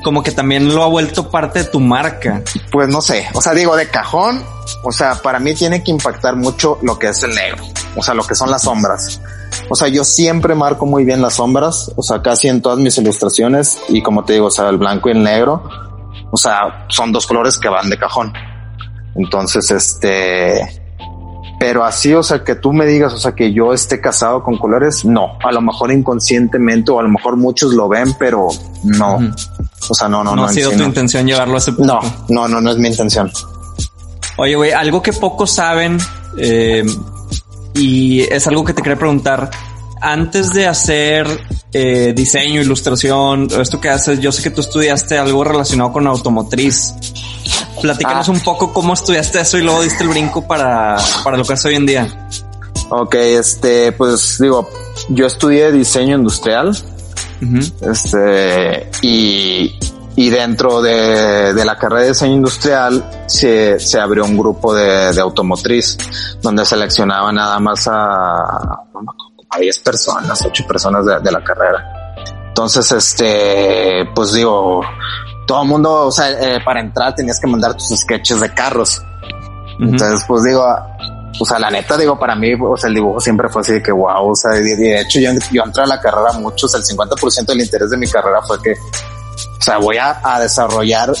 como 0.04 0.22
que 0.22 0.30
también 0.30 0.72
lo 0.72 0.84
ha 0.84 0.86
vuelto 0.86 1.28
parte 1.30 1.60
de 1.60 1.64
tu 1.64 1.80
marca. 1.80 2.42
Pues 2.70 2.88
no 2.88 3.00
sé, 3.00 3.26
o 3.34 3.40
sea, 3.40 3.52
digo, 3.54 3.74
de 3.74 3.88
cajón, 3.88 4.44
o 4.84 4.92
sea, 4.92 5.16
para 5.16 5.40
mí 5.40 5.54
tiene 5.54 5.82
que 5.82 5.90
impactar 5.90 6.36
mucho 6.36 6.78
lo 6.82 6.96
que 6.96 7.08
es 7.08 7.22
el 7.24 7.34
negro, 7.34 7.64
o 7.96 8.02
sea, 8.02 8.14
lo 8.14 8.24
que 8.24 8.36
son 8.36 8.50
las 8.50 8.62
sombras. 8.62 9.20
O 9.68 9.74
sea, 9.74 9.88
yo 9.88 10.04
siempre 10.04 10.54
marco 10.54 10.86
muy 10.86 11.04
bien 11.04 11.20
las 11.20 11.34
sombras, 11.34 11.90
o 11.96 12.02
sea, 12.02 12.22
casi 12.22 12.48
en 12.48 12.62
todas 12.62 12.78
mis 12.78 12.96
ilustraciones 12.98 13.78
y 13.88 14.02
como 14.02 14.24
te 14.24 14.34
digo, 14.34 14.46
o 14.46 14.50
sea, 14.50 14.68
el 14.68 14.78
blanco 14.78 15.08
y 15.08 15.12
el 15.12 15.22
negro, 15.22 15.68
o 16.30 16.36
sea, 16.36 16.86
son 16.88 17.10
dos 17.10 17.26
colores 17.26 17.58
que 17.58 17.68
van 17.68 17.90
de 17.90 17.98
cajón. 17.98 18.32
Entonces, 19.16 19.70
este, 19.70 20.60
pero 21.58 21.84
así, 21.84 22.12
o 22.12 22.22
sea, 22.22 22.42
que 22.42 22.56
tú 22.56 22.72
me 22.72 22.84
digas, 22.84 23.14
o 23.14 23.18
sea, 23.18 23.32
que 23.32 23.52
yo 23.52 23.72
esté 23.72 24.00
casado 24.00 24.42
con 24.42 24.58
colores, 24.58 25.04
no, 25.04 25.38
a 25.42 25.52
lo 25.52 25.60
mejor 25.60 25.92
inconscientemente 25.92 26.90
o 26.90 26.98
a 26.98 27.02
lo 27.02 27.08
mejor 27.08 27.36
muchos 27.36 27.72
lo 27.72 27.88
ven, 27.88 28.14
pero 28.18 28.48
no. 28.82 29.18
O 29.88 29.94
sea, 29.94 30.08
no, 30.08 30.24
no, 30.24 30.30
no. 30.30 30.42
No 30.42 30.44
ha 30.46 30.52
sido 30.52 30.70
tu 30.72 30.82
intención 30.82 31.26
llevarlo 31.26 31.54
a 31.54 31.58
ese 31.58 31.72
punto. 31.72 32.00
No, 32.00 32.00
no, 32.28 32.48
no, 32.48 32.60
no 32.60 32.70
es 32.70 32.78
mi 32.78 32.88
intención. 32.88 33.30
Oye, 34.36 34.56
güey, 34.56 34.72
algo 34.72 35.02
que 35.02 35.12
pocos 35.12 35.50
saben, 35.50 35.98
eh, 36.38 36.84
y 37.74 38.20
es 38.20 38.46
algo 38.46 38.64
que 38.64 38.72
te 38.72 38.82
quería 38.82 38.98
preguntar. 38.98 39.50
Antes 40.00 40.52
de 40.52 40.66
hacer 40.66 41.26
eh, 41.72 42.12
diseño, 42.14 42.60
ilustración, 42.60 43.48
esto 43.58 43.80
que 43.80 43.88
haces, 43.88 44.20
yo 44.20 44.32
sé 44.32 44.42
que 44.42 44.50
tú 44.50 44.60
estudiaste 44.60 45.16
algo 45.18 45.44
relacionado 45.44 45.92
con 45.92 46.06
automotriz. 46.06 46.92
Platícanos 47.80 48.28
ah. 48.28 48.32
un 48.32 48.40
poco 48.40 48.72
cómo 48.72 48.94
estudiaste 48.94 49.40
eso 49.40 49.58
y 49.58 49.62
luego 49.62 49.82
diste 49.82 50.02
el 50.04 50.10
brinco 50.10 50.46
para, 50.46 50.96
para 51.22 51.36
lo 51.36 51.44
que 51.44 51.54
haces 51.54 51.66
hoy 51.66 51.76
en 51.76 51.86
día. 51.86 52.28
Ok, 52.90 53.14
este, 53.14 53.92
pues 53.92 54.38
digo, 54.38 54.68
yo 55.08 55.26
estudié 55.26 55.72
diseño 55.72 56.16
industrial. 56.16 56.76
Este, 57.80 58.90
y, 59.02 59.78
y 60.16 60.30
dentro 60.30 60.80
de, 60.80 61.52
de, 61.52 61.64
la 61.64 61.76
carrera 61.76 62.02
de 62.02 62.08
diseño 62.08 62.34
industrial 62.34 63.04
se, 63.26 63.78
se 63.78 64.00
abrió 64.00 64.24
un 64.24 64.36
grupo 64.36 64.74
de, 64.74 65.12
de, 65.12 65.20
automotriz 65.20 65.98
donde 66.40 66.64
seleccionaba 66.64 67.32
nada 67.32 67.58
más 67.58 67.88
a, 67.88 68.44
a 69.50 69.58
10 69.58 69.78
personas, 69.80 70.42
8 70.44 70.66
personas 70.66 71.04
de, 71.04 71.20
de, 71.20 71.32
la 71.32 71.42
carrera. 71.42 72.14
Entonces, 72.48 72.90
este, 72.92 74.08
pues 74.14 74.32
digo, 74.32 74.82
todo 75.46 75.62
el 75.62 75.68
mundo, 75.68 76.06
o 76.06 76.12
sea, 76.12 76.30
eh, 76.30 76.60
para 76.64 76.80
entrar 76.80 77.14
tenías 77.14 77.40
que 77.40 77.46
mandar 77.46 77.74
tus 77.74 77.88
sketches 77.88 78.40
de 78.40 78.54
carros. 78.54 79.02
Entonces, 79.80 80.24
pues 80.28 80.44
digo, 80.44 80.64
o 81.38 81.44
sea, 81.44 81.58
la 81.58 81.70
neta, 81.70 81.96
digo, 81.96 82.18
para 82.18 82.34
mí, 82.34 82.52
o 82.54 82.76
sea, 82.76 82.88
el 82.88 82.94
dibujo 82.94 83.20
siempre 83.20 83.48
fue 83.48 83.62
así 83.62 83.72
de 83.72 83.82
que 83.82 83.92
wow, 83.92 84.30
o 84.30 84.36
sea, 84.36 84.52
de, 84.52 85.00
hecho 85.00 85.20
yo, 85.20 85.30
yo 85.50 85.62
entré 85.64 85.82
a 85.82 85.86
la 85.86 86.00
carrera 86.00 86.32
mucho, 86.32 86.66
o 86.66 86.68
sea, 86.68 86.80
el 86.80 86.86
50% 86.86 87.46
del 87.46 87.60
interés 87.60 87.90
de 87.90 87.96
mi 87.96 88.06
carrera 88.06 88.40
fue 88.42 88.60
que 88.62 88.72
o 88.72 89.62
sea, 89.62 89.78
voy 89.78 89.96
a, 89.96 90.20
a 90.22 90.40
desarrollar 90.40 91.12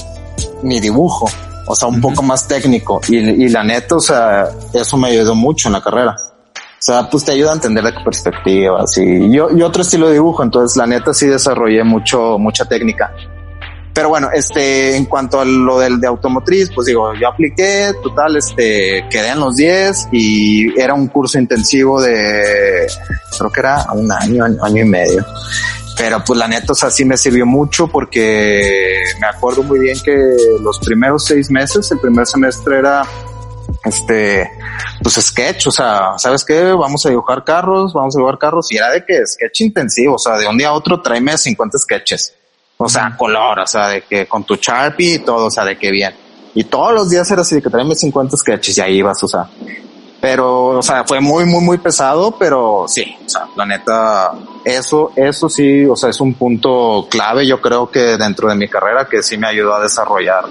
mi 0.62 0.80
dibujo, 0.80 1.26
o 1.66 1.74
sea, 1.74 1.88
un 1.88 2.00
poco 2.00 2.22
más 2.22 2.46
técnico. 2.46 3.00
Y, 3.08 3.16
y, 3.16 3.48
la 3.48 3.64
neta, 3.64 3.96
o 3.96 4.00
sea, 4.00 4.48
eso 4.72 4.96
me 4.96 5.08
ayudó 5.08 5.34
mucho 5.34 5.68
en 5.68 5.72
la 5.72 5.82
carrera. 5.82 6.14
O 6.54 6.86
sea, 6.86 7.08
pues 7.08 7.24
te 7.24 7.32
ayuda 7.32 7.52
a 7.52 7.54
entender 7.54 7.82
de 7.82 7.94
perspectivas 8.04 8.98
y 8.98 9.32
yo, 9.32 9.48
y 9.50 9.62
otro 9.62 9.80
estilo 9.80 10.08
de 10.08 10.14
dibujo. 10.14 10.42
Entonces, 10.42 10.76
la 10.76 10.86
neta 10.86 11.14
sí 11.14 11.26
desarrollé 11.26 11.82
mucho, 11.84 12.38
mucha 12.38 12.66
técnica. 12.66 13.14
Pero 13.94 14.08
bueno, 14.08 14.28
este, 14.34 14.96
en 14.96 15.04
cuanto 15.04 15.40
a 15.40 15.44
lo 15.44 15.78
del 15.78 16.00
de 16.00 16.08
automotriz, 16.08 16.68
pues 16.74 16.88
digo, 16.88 17.14
yo 17.14 17.28
apliqué, 17.28 17.92
total, 18.02 18.36
este, 18.36 19.06
quedé 19.08 19.28
en 19.28 19.38
los 19.38 19.54
10 19.54 20.08
y 20.10 20.80
era 20.80 20.94
un 20.94 21.06
curso 21.06 21.38
intensivo 21.38 22.02
de, 22.02 22.88
creo 23.38 23.52
que 23.52 23.60
era 23.60 23.86
un 23.92 24.10
año, 24.10 24.44
año 24.44 24.82
y 24.82 24.84
medio. 24.84 25.24
Pero 25.96 26.24
pues 26.24 26.36
la 26.36 26.48
neta, 26.48 26.72
o 26.72 26.74
sí 26.74 27.04
me 27.04 27.16
sirvió 27.16 27.46
mucho 27.46 27.86
porque 27.86 29.00
me 29.20 29.28
acuerdo 29.28 29.62
muy 29.62 29.78
bien 29.78 29.96
que 30.04 30.12
los 30.60 30.80
primeros 30.80 31.24
seis 31.24 31.48
meses, 31.48 31.88
el 31.92 32.00
primer 32.00 32.26
semestre 32.26 32.80
era 32.80 33.04
este, 33.84 34.50
pues 35.00 35.14
sketch, 35.14 35.68
o 35.68 35.70
sea, 35.70 36.14
¿sabes 36.18 36.44
qué? 36.44 36.72
Vamos 36.72 37.06
a 37.06 37.10
dibujar 37.10 37.44
carros, 37.44 37.92
vamos 37.92 38.16
a 38.16 38.18
dibujar 38.18 38.38
carros 38.38 38.72
y 38.72 38.76
era 38.76 38.90
de 38.90 39.04
que 39.04 39.24
sketch 39.24 39.60
intensivo, 39.60 40.16
o 40.16 40.18
sea, 40.18 40.36
de 40.36 40.48
un 40.48 40.58
día 40.58 40.68
a 40.68 40.72
otro 40.72 41.00
tráeme 41.00 41.38
50 41.38 41.78
sketches. 41.78 42.34
O 42.84 42.88
sea, 42.88 43.16
color, 43.16 43.60
o 43.60 43.66
sea, 43.66 43.88
de 43.88 44.02
que 44.02 44.26
con 44.26 44.44
tu 44.44 44.56
Sharpie 44.56 45.14
y 45.14 45.18
todo, 45.20 45.46
o 45.46 45.50
sea, 45.50 45.64
de 45.64 45.78
que 45.78 45.90
bien. 45.90 46.14
Y 46.54 46.64
todos 46.64 46.92
los 46.92 47.08
días 47.08 47.30
era 47.30 47.42
así 47.42 47.54
de 47.56 47.62
que 47.62 47.70
tráeme 47.70 47.94
50 47.94 48.36
sketches 48.36 48.76
y 48.78 48.80
ahí 48.80 48.96
ibas, 48.98 49.22
o 49.22 49.28
sea. 49.28 49.48
Pero, 50.20 50.78
o 50.78 50.82
sea, 50.82 51.04
fue 51.04 51.20
muy, 51.20 51.44
muy, 51.44 51.62
muy 51.62 51.78
pesado, 51.78 52.36
pero 52.38 52.86
sí, 52.88 53.04
o 53.24 53.28
sea, 53.28 53.46
la 53.56 53.66
neta, 53.66 54.32
eso, 54.64 55.12
eso 55.16 55.48
sí, 55.48 55.84
o 55.84 55.96
sea, 55.96 56.10
es 56.10 56.20
un 56.20 56.34
punto 56.34 57.06
clave, 57.10 57.46
yo 57.46 57.60
creo 57.60 57.90
que 57.90 58.16
dentro 58.16 58.48
de 58.48 58.54
mi 58.54 58.68
carrera 58.68 59.06
que 59.06 59.22
sí 59.22 59.36
me 59.36 59.46
ayudó 59.48 59.74
a 59.74 59.80
desarrollar 59.80 60.44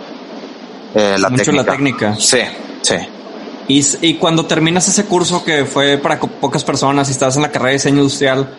eh, 0.94 1.18
la 1.18 1.30
Mucho 1.30 1.44
técnica. 1.44 1.64
la 1.64 1.72
técnica. 1.72 2.16
Sí, 2.20 2.40
sí. 2.82 2.96
Y, 3.68 4.08
y 4.08 4.16
cuando 4.16 4.46
terminas 4.46 4.88
ese 4.88 5.06
curso 5.06 5.44
que 5.44 5.66
fue 5.66 5.98
para 5.98 6.20
pocas 6.20 6.64
personas 6.64 7.08
y 7.10 7.12
estabas 7.12 7.36
en 7.38 7.44
la 7.44 7.50
carrera 7.52 7.70
de 7.70 7.74
diseño 7.76 7.98
industrial, 7.98 8.56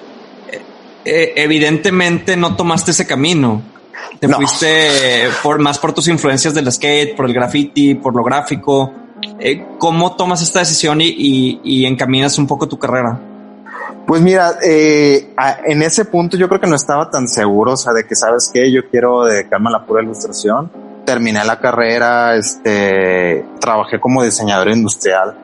eh, 1.05 1.23
eh, 1.23 1.33
evidentemente 1.37 2.37
no 2.37 2.57
tomaste 2.57 2.93
ese 2.93 3.07
camino. 3.07 3.63
Te 4.21 4.29
no. 4.29 4.37
fuiste 4.37 5.29
por 5.43 5.59
más 5.59 5.79
por 5.79 5.93
tus 5.93 6.09
influencias 6.09 6.55
del 6.55 6.71
skate, 6.71 7.17
por 7.17 7.27
el 7.27 7.35
graffiti, 7.35 7.95
por 7.95 8.15
lo 8.15 8.23
gráfico. 8.23 8.93
Eh, 9.39 9.65
¿Cómo 9.79 10.17
tomas 10.17 10.43
esta 10.43 10.61
decisión 10.61 11.01
y, 11.01 11.07
y, 11.07 11.61
y, 11.65 11.87
encaminas 11.87 12.39
un 12.39 12.47
poco 12.47 12.69
tu 12.69 12.79
carrera? 12.79 13.19
Pues 14.07 14.21
mira, 14.21 14.59
eh, 14.63 15.35
en 15.65 15.83
ese 15.83 16.05
punto 16.05 16.37
yo 16.37 16.49
creo 16.49 16.61
que 16.61 16.67
no 16.67 16.77
estaba 16.77 17.11
tan 17.11 17.27
seguro, 17.27 17.73
o 17.73 17.77
sea, 17.77 17.93
de 17.93 18.05
que 18.05 18.15
sabes 18.15 18.51
que 18.53 18.71
yo 18.71 18.89
quiero 18.91 19.25
dedicarme 19.25 19.69
a 19.69 19.73
la 19.73 19.87
pura 19.87 20.03
ilustración. 20.03 20.71
Terminé 21.07 21.45
la 21.45 21.59
carrera, 21.59 22.37
este, 22.37 23.45
trabajé 23.61 23.99
como 24.01 24.23
diseñador 24.23 24.69
industrial. 24.69 25.44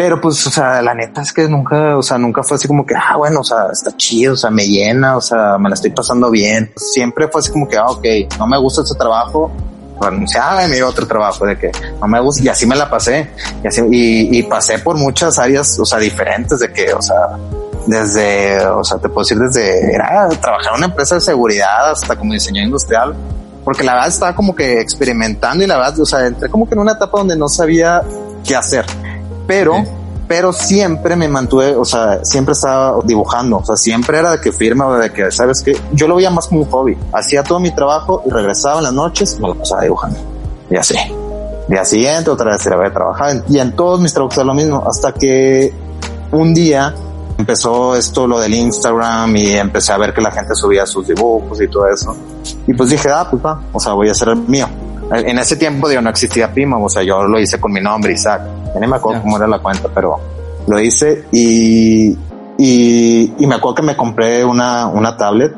Pero 0.00 0.18
pues, 0.18 0.46
o 0.46 0.50
sea, 0.50 0.80
la 0.80 0.94
neta 0.94 1.20
es 1.20 1.30
que 1.30 1.46
nunca, 1.46 1.94
o 1.94 2.02
sea, 2.02 2.16
nunca 2.16 2.42
fue 2.42 2.56
así 2.56 2.66
como 2.66 2.86
que, 2.86 2.94
ah, 2.94 3.18
bueno, 3.18 3.40
o 3.40 3.44
sea, 3.44 3.66
está 3.70 3.94
chido, 3.98 4.32
o 4.32 4.36
sea, 4.36 4.48
me 4.48 4.66
llena, 4.66 5.14
o 5.14 5.20
sea, 5.20 5.58
me 5.58 5.68
la 5.68 5.74
estoy 5.74 5.90
pasando 5.90 6.30
bien. 6.30 6.72
Siempre 6.74 7.28
fue 7.28 7.42
así 7.42 7.52
como 7.52 7.68
que, 7.68 7.76
ah, 7.76 7.84
ok, 7.88 8.06
no 8.38 8.46
me 8.46 8.56
gusta 8.56 8.80
este 8.80 8.94
trabajo, 8.94 9.52
renunciaba 10.00 10.64
y 10.64 10.70
me 10.70 10.78
iba 10.78 10.86
a 10.86 10.90
otro 10.90 11.06
trabajo 11.06 11.44
de 11.44 11.58
que 11.58 11.70
no 12.00 12.08
me 12.08 12.18
gusta 12.18 12.42
y 12.42 12.48
así 12.48 12.64
me 12.64 12.76
la 12.76 12.88
pasé 12.88 13.28
y 13.62 13.66
así 13.66 13.82
y, 13.90 14.38
y 14.38 14.42
pasé 14.44 14.78
por 14.78 14.96
muchas 14.96 15.38
áreas 15.38 15.78
o 15.78 15.84
sea 15.84 15.98
diferentes 15.98 16.58
de 16.60 16.72
que 16.72 16.94
o 16.94 17.02
sea 17.02 17.36
desde, 17.86 18.64
o 18.68 18.82
sea, 18.82 18.96
te 18.96 19.10
puedo 19.10 19.20
decir 19.20 19.38
desde, 19.38 19.94
era 19.94 20.30
trabajar 20.40 20.72
en 20.72 20.78
una 20.78 20.86
empresa 20.86 21.16
de 21.16 21.20
seguridad 21.20 21.90
hasta 21.90 22.16
como 22.16 22.32
diseñador 22.32 22.68
industrial, 22.68 23.14
porque 23.64 23.84
la 23.84 23.92
verdad 23.92 24.08
estaba 24.08 24.34
como 24.34 24.54
que 24.54 24.80
experimentando 24.80 25.62
y 25.62 25.66
la 25.66 25.76
verdad, 25.76 26.00
o 26.00 26.06
sea, 26.06 26.26
entré 26.26 26.48
como 26.48 26.66
que 26.66 26.74
en 26.74 26.80
una 26.80 26.92
etapa 26.92 27.18
donde 27.18 27.36
no 27.36 27.48
sabía 27.48 28.02
qué 28.44 28.56
hacer, 28.56 28.86
pero, 29.50 29.82
pero 30.28 30.52
siempre 30.52 31.16
me 31.16 31.26
mantuve, 31.26 31.74
o 31.74 31.84
sea, 31.84 32.24
siempre 32.24 32.52
estaba 32.52 33.00
dibujando, 33.02 33.56
o 33.56 33.64
sea, 33.64 33.76
siempre 33.76 34.20
era 34.20 34.30
de 34.30 34.40
que 34.40 34.52
firma 34.52 34.86
o 34.86 34.94
de 34.94 35.12
que, 35.12 35.28
sabes 35.32 35.60
que 35.60 35.76
yo 35.90 36.06
lo 36.06 36.14
veía 36.14 36.30
más 36.30 36.46
como 36.46 36.60
un 36.60 36.70
hobby, 36.70 36.96
hacía 37.12 37.42
todo 37.42 37.58
mi 37.58 37.74
trabajo 37.74 38.22
y 38.24 38.30
regresaba 38.30 38.78
en 38.78 38.84
las 38.84 38.92
noches 38.92 39.34
y 39.36 39.42
me 39.42 39.48
lo 39.48 39.56
pasaba 39.56 39.82
dibujando 39.82 40.20
y 40.70 40.76
así. 40.76 40.94
Día 41.66 41.84
siguiente, 41.84 42.30
otra 42.30 42.52
vez 42.52 42.64
iba 42.64 42.86
a 42.86 42.92
trabajar 42.92 43.42
y 43.48 43.58
en 43.58 43.74
todos 43.74 43.98
mis 44.00 44.14
trabajos 44.14 44.36
era 44.36 44.44
lo 44.44 44.54
mismo, 44.54 44.84
hasta 44.86 45.12
que 45.12 45.74
un 46.30 46.54
día 46.54 46.94
empezó 47.36 47.96
esto 47.96 48.28
lo 48.28 48.38
del 48.38 48.54
Instagram 48.54 49.34
y 49.34 49.56
empecé 49.56 49.92
a 49.92 49.98
ver 49.98 50.14
que 50.14 50.20
la 50.20 50.30
gente 50.30 50.54
subía 50.54 50.86
sus 50.86 51.08
dibujos 51.08 51.60
y 51.60 51.66
todo 51.66 51.88
eso. 51.88 52.16
Y 52.68 52.74
pues 52.74 52.90
dije, 52.90 53.08
ah, 53.12 53.26
pues 53.28 53.44
va, 53.44 53.60
o 53.72 53.80
sea, 53.80 53.94
voy 53.94 54.08
a 54.08 54.12
hacer 54.12 54.28
el 54.28 54.36
mío. 54.36 54.68
En 55.12 55.38
ese 55.38 55.56
tiempo, 55.56 55.88
digo, 55.88 56.00
no 56.00 56.10
existía 56.10 56.52
Prima, 56.52 56.78
o 56.78 56.88
sea, 56.88 57.02
yo 57.02 57.22
lo 57.24 57.40
hice 57.40 57.60
con 57.60 57.72
mi 57.72 57.80
nombre, 57.80 58.12
Isaac. 58.12 58.42
Ya 58.72 58.80
ni 58.80 58.86
me 58.86 58.96
acuerdo 58.96 59.22
cómo 59.22 59.36
era 59.36 59.48
la 59.48 59.58
cuenta, 59.58 59.88
pero 59.92 60.20
lo 60.68 60.78
hice 60.78 61.24
y, 61.32 62.16
y, 62.56 63.34
y 63.38 63.46
me 63.46 63.56
acuerdo 63.56 63.76
que 63.76 63.82
me 63.82 63.96
compré 63.96 64.44
una, 64.44 64.86
una 64.86 65.16
tablet 65.16 65.52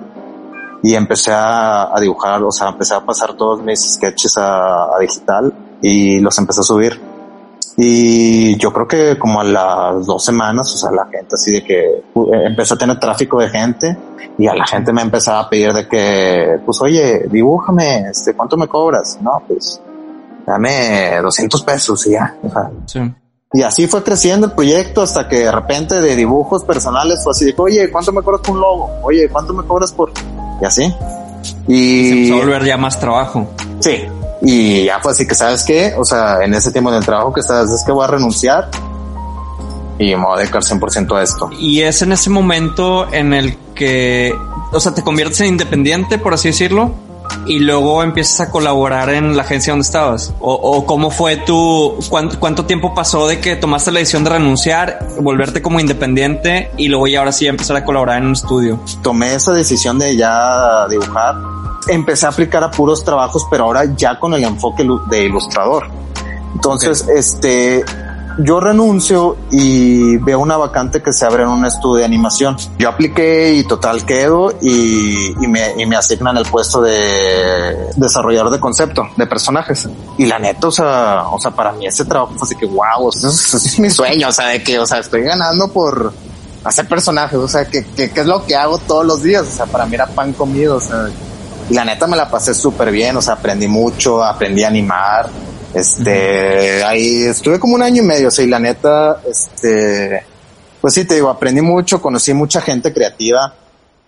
y 0.82 0.94
empecé 0.94 1.32
a, 1.32 1.94
a, 1.94 2.00
dibujar, 2.00 2.42
o 2.42 2.50
sea, 2.50 2.68
empecé 2.68 2.94
a 2.94 3.00
pasar 3.00 3.34
todos 3.34 3.62
mis 3.62 3.94
sketches 3.94 4.38
a, 4.38 4.84
a 4.84 4.98
digital 5.00 5.52
y 5.82 6.18
los 6.20 6.38
empecé 6.38 6.60
a 6.60 6.64
subir 6.64 7.11
y 7.76 8.56
yo 8.58 8.72
creo 8.72 8.86
que 8.86 9.18
como 9.18 9.40
a 9.40 9.44
las 9.44 10.06
dos 10.06 10.24
semanas, 10.24 10.72
o 10.74 10.76
sea, 10.76 10.90
la 10.90 11.06
gente 11.06 11.28
así 11.32 11.52
de 11.52 11.64
que 11.64 12.02
uh, 12.14 12.34
empezó 12.34 12.74
a 12.74 12.78
tener 12.78 12.98
tráfico 13.00 13.40
de 13.40 13.48
gente 13.48 13.96
y 14.38 14.46
a 14.46 14.54
la 14.54 14.66
gente 14.66 14.92
me 14.92 15.02
empezaba 15.02 15.40
a 15.40 15.48
pedir 15.48 15.72
de 15.72 15.88
que, 15.88 16.58
pues 16.64 16.80
oye, 16.82 17.26
dibújame, 17.30 18.10
este, 18.10 18.34
¿cuánto 18.34 18.56
me 18.56 18.68
cobras? 18.68 19.18
No, 19.22 19.42
pues 19.46 19.80
dame 20.46 21.18
200 21.22 21.62
pesos 21.62 22.06
y 22.06 22.12
ya. 22.12 22.36
O 22.42 22.50
sea, 22.50 22.70
sí. 22.86 23.14
Y 23.54 23.62
así 23.62 23.86
fue 23.86 24.02
creciendo 24.02 24.46
el 24.46 24.52
proyecto 24.52 25.02
hasta 25.02 25.28
que 25.28 25.40
de 25.40 25.52
repente 25.52 26.00
de 26.00 26.16
dibujos 26.16 26.64
personales 26.64 27.20
fue 27.22 27.32
así 27.32 27.46
de, 27.46 27.54
oye, 27.58 27.90
¿cuánto 27.90 28.12
me 28.12 28.22
cobras 28.22 28.40
por 28.40 28.56
un 28.56 28.60
logo? 28.62 28.90
Oye, 29.02 29.28
¿cuánto 29.28 29.52
me 29.52 29.62
cobras 29.64 29.92
por...? 29.92 30.10
Y 30.60 30.64
así. 30.64 30.84
Y... 31.68 32.08
Se 32.08 32.12
empezó 32.12 32.34
a 32.34 32.38
volver 32.38 32.64
ya 32.64 32.76
más 32.78 32.98
trabajo. 32.98 33.46
Sí, 33.80 34.04
y 34.44 34.84
ya 34.84 34.98
fue 35.00 35.12
así 35.12 35.26
que, 35.26 35.34
¿sabes 35.34 35.62
qué? 35.64 35.94
O 35.96 36.04
sea, 36.04 36.42
en 36.42 36.54
ese 36.54 36.72
tiempo 36.72 36.90
del 36.90 37.04
trabajo 37.04 37.32
que 37.32 37.40
estás, 37.40 37.70
es 37.70 37.84
que 37.84 37.92
voy 37.92 38.04
a 38.04 38.08
renunciar 38.08 38.68
y 39.98 40.16
me 40.16 40.24
voy 40.24 40.34
a 40.34 40.38
dedicar 40.40 40.62
100% 40.62 41.16
a 41.16 41.22
esto. 41.22 41.50
Y 41.58 41.82
es 41.82 42.02
en 42.02 42.12
ese 42.12 42.28
momento 42.28 43.12
en 43.12 43.32
el 43.34 43.56
que, 43.74 44.34
o 44.72 44.80
sea, 44.80 44.92
te 44.92 45.02
conviertes 45.02 45.40
en 45.42 45.48
independiente, 45.48 46.18
por 46.18 46.34
así 46.34 46.48
decirlo, 46.48 46.92
y 47.46 47.58
luego 47.60 48.02
empiezas 48.02 48.48
a 48.48 48.50
colaborar 48.50 49.10
en 49.10 49.36
la 49.36 49.42
agencia 49.42 49.72
donde 49.72 49.84
estabas? 49.84 50.32
¿O, 50.40 50.52
o 50.52 50.86
cómo 50.86 51.10
fue 51.10 51.36
tu, 51.36 51.94
cuánto, 52.08 52.38
cuánto, 52.38 52.64
tiempo 52.64 52.94
pasó 52.94 53.26
de 53.26 53.40
que 53.40 53.56
tomaste 53.56 53.92
la 53.92 54.00
decisión 54.00 54.24
de 54.24 54.30
renunciar, 54.30 55.06
volverte 55.20 55.62
como 55.62 55.80
independiente 55.80 56.70
y 56.76 56.88
luego 56.88 57.06
ya 57.06 57.20
ahora 57.20 57.32
sí 57.32 57.46
empezar 57.46 57.76
a 57.76 57.84
colaborar 57.84 58.18
en 58.18 58.26
un 58.26 58.32
estudio? 58.32 58.80
Tomé 59.02 59.34
esa 59.34 59.52
decisión 59.52 59.98
de 59.98 60.16
ya 60.16 60.86
dibujar 60.88 61.36
empecé 61.88 62.26
a 62.26 62.28
aplicar 62.30 62.62
a 62.62 62.70
puros 62.70 63.04
trabajos, 63.04 63.46
pero 63.50 63.64
ahora 63.64 63.84
ya 63.96 64.18
con 64.18 64.34
el 64.34 64.44
enfoque 64.44 64.86
de 65.08 65.24
ilustrador. 65.24 65.88
Entonces, 66.54 67.02
okay. 67.02 67.16
este, 67.16 67.84
yo 68.38 68.60
renuncio 68.60 69.36
y 69.50 70.16
veo 70.18 70.40
una 70.40 70.56
vacante 70.56 71.02
que 71.02 71.12
se 71.12 71.24
abre 71.24 71.42
en 71.42 71.48
un 71.48 71.64
estudio 71.64 71.96
de 71.96 72.04
animación. 72.04 72.56
Yo 72.78 72.88
apliqué 72.88 73.54
y 73.54 73.64
total 73.64 74.04
quedo 74.04 74.52
y, 74.60 75.34
me, 75.48 75.96
asignan 75.96 76.36
el 76.36 76.44
puesto 76.46 76.80
de 76.80 77.76
desarrollador 77.96 78.50
de 78.50 78.60
concepto, 78.60 79.08
de 79.16 79.26
personajes. 79.26 79.88
Y 80.18 80.26
la 80.26 80.38
neta, 80.38 80.68
o 80.68 80.72
sea, 80.72 81.24
o 81.30 81.38
sea, 81.38 81.50
para 81.50 81.72
mí 81.72 81.86
ese 81.86 82.04
trabajo 82.04 82.32
fue 82.36 82.46
así 82.46 82.56
que 82.56 82.66
wow, 82.66 83.08
eso 83.08 83.28
es, 83.28 83.54
es 83.54 83.78
mi 83.78 83.90
sueño, 83.90 84.28
o 84.28 84.32
sea, 84.32 84.48
de 84.48 84.62
que, 84.62 84.78
o 84.78 84.86
sea, 84.86 84.98
estoy 84.98 85.22
ganando 85.22 85.68
por 85.68 86.12
hacer 86.64 86.86
personajes, 86.86 87.38
o 87.38 87.48
sea, 87.48 87.64
que, 87.64 87.84
que, 87.84 88.10
es 88.14 88.26
lo 88.26 88.44
que 88.44 88.54
hago 88.54 88.78
todos 88.78 89.04
los 89.04 89.22
días, 89.22 89.42
o 89.42 89.50
sea, 89.50 89.66
para 89.66 89.86
mí 89.86 89.94
era 89.94 90.06
pan 90.06 90.32
comido, 90.32 90.76
o 90.76 90.80
sea, 90.80 91.08
la 91.70 91.84
neta 91.84 92.06
me 92.06 92.16
la 92.16 92.30
pasé 92.30 92.54
súper 92.54 92.90
bien, 92.90 93.16
o 93.16 93.22
sea, 93.22 93.34
aprendí 93.34 93.68
mucho, 93.68 94.22
aprendí 94.22 94.62
a 94.62 94.68
animar, 94.68 95.28
este, 95.74 96.84
ahí 96.84 97.24
estuve 97.24 97.58
como 97.58 97.74
un 97.74 97.82
año 97.82 98.02
y 98.02 98.06
medio, 98.06 98.28
o 98.28 98.30
sea, 98.30 98.44
y 98.44 98.48
la 98.48 98.58
neta, 98.58 99.20
este, 99.28 100.24
pues 100.80 100.94
sí, 100.94 101.04
te 101.04 101.14
digo, 101.14 101.30
aprendí 101.30 101.62
mucho, 101.62 102.00
conocí 102.00 102.34
mucha 102.34 102.60
gente 102.60 102.92
creativa, 102.92 103.54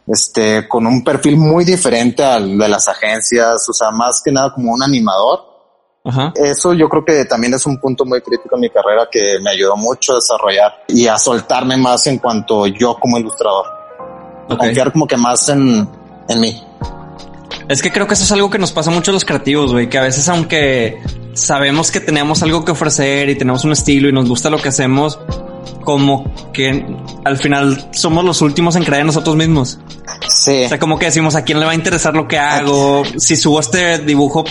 este, 0.07 0.69
con 0.69 0.87
un 0.87 1.03
perfil 1.03 1.37
muy 1.37 1.65
diferente 1.65 2.23
al 2.23 2.59
de 2.59 2.69
las 2.69 2.87
agencias, 2.89 3.67
o 3.69 3.73
sea, 3.73 3.91
más 3.91 4.21
que 4.23 4.31
nada 4.31 4.53
como 4.53 4.73
un 4.73 4.83
animador. 4.83 5.55
Ajá. 6.07 6.35
Eso 6.35 6.75
yo 6.75 6.87
creo 6.91 7.03
que 7.03 7.25
también 7.25 7.55
es 7.55 7.65
un 7.65 7.79
punto 7.81 8.05
muy 8.05 8.21
crítico 8.21 8.57
en 8.57 8.61
mi 8.61 8.69
carrera 8.69 9.09
que 9.11 9.39
me 9.43 9.53
ayudó 9.53 9.75
mucho 9.75 10.13
a 10.13 10.17
desarrollar 10.17 10.85
y 10.89 11.07
a 11.07 11.17
soltarme 11.17 11.79
más 11.79 12.07
en 12.09 12.19
cuanto 12.19 12.67
yo 12.67 12.99
como 13.01 13.17
ilustrador. 13.17 13.65
Okay. 14.45 14.59
Confiar 14.59 14.93
como 14.93 15.07
que 15.07 15.17
más 15.17 15.49
en, 15.49 15.89
en 16.29 16.41
mí. 16.41 16.63
Es 17.71 17.81
que 17.81 17.91
creo 17.91 18.07
que 18.07 18.13
eso 18.13 18.25
es 18.25 18.33
algo 18.33 18.51
que 18.51 18.59
nos 18.59 18.73
pasa 18.73 18.91
mucho 18.91 19.11
a 19.11 19.15
los 19.15 19.25
creativos, 19.25 19.73
güey, 19.73 19.89
que 19.89 19.97
a 19.97 20.03
veces 20.03 20.29
aunque 20.29 21.01
sabemos 21.35 21.91
que 21.91 22.01
tenemos 22.01 22.43
algo 22.43 22.65
que 22.65 22.73
ofrecer 22.73 23.29
y 23.29 23.37
tenemos 23.37 23.65
un 23.65 23.73
estilo 23.73 24.09
y 24.09 24.13
nos 24.13 24.29
gusta 24.29 24.51
lo 24.51 24.59
que 24.59 24.69
hacemos, 24.69 25.19
como 25.85 26.33
que 26.53 26.85
al 27.25 27.37
final 27.37 27.89
somos 27.93 28.25
los 28.25 28.41
últimos 28.43 28.77
en 28.77 28.85
creer 28.85 29.03
en 29.03 29.09
nosotros 29.09 29.37
mismos. 29.37 29.79
Sí. 30.29 30.65
O 30.65 30.69
sea, 30.69 30.79
como 30.79 30.99
que 30.99 31.07
decimos, 31.07 31.35
¿a 31.35 31.45
quién 31.45 31.61
le 31.61 31.67
va 31.67 31.73
a 31.73 31.75
interesar 31.75 32.15
lo 32.15 32.27
que 32.29 32.39
hago? 32.39 33.03
Si 33.19 33.37
subo 33.37 33.61
este 33.61 33.99
dibujo, 33.99 34.45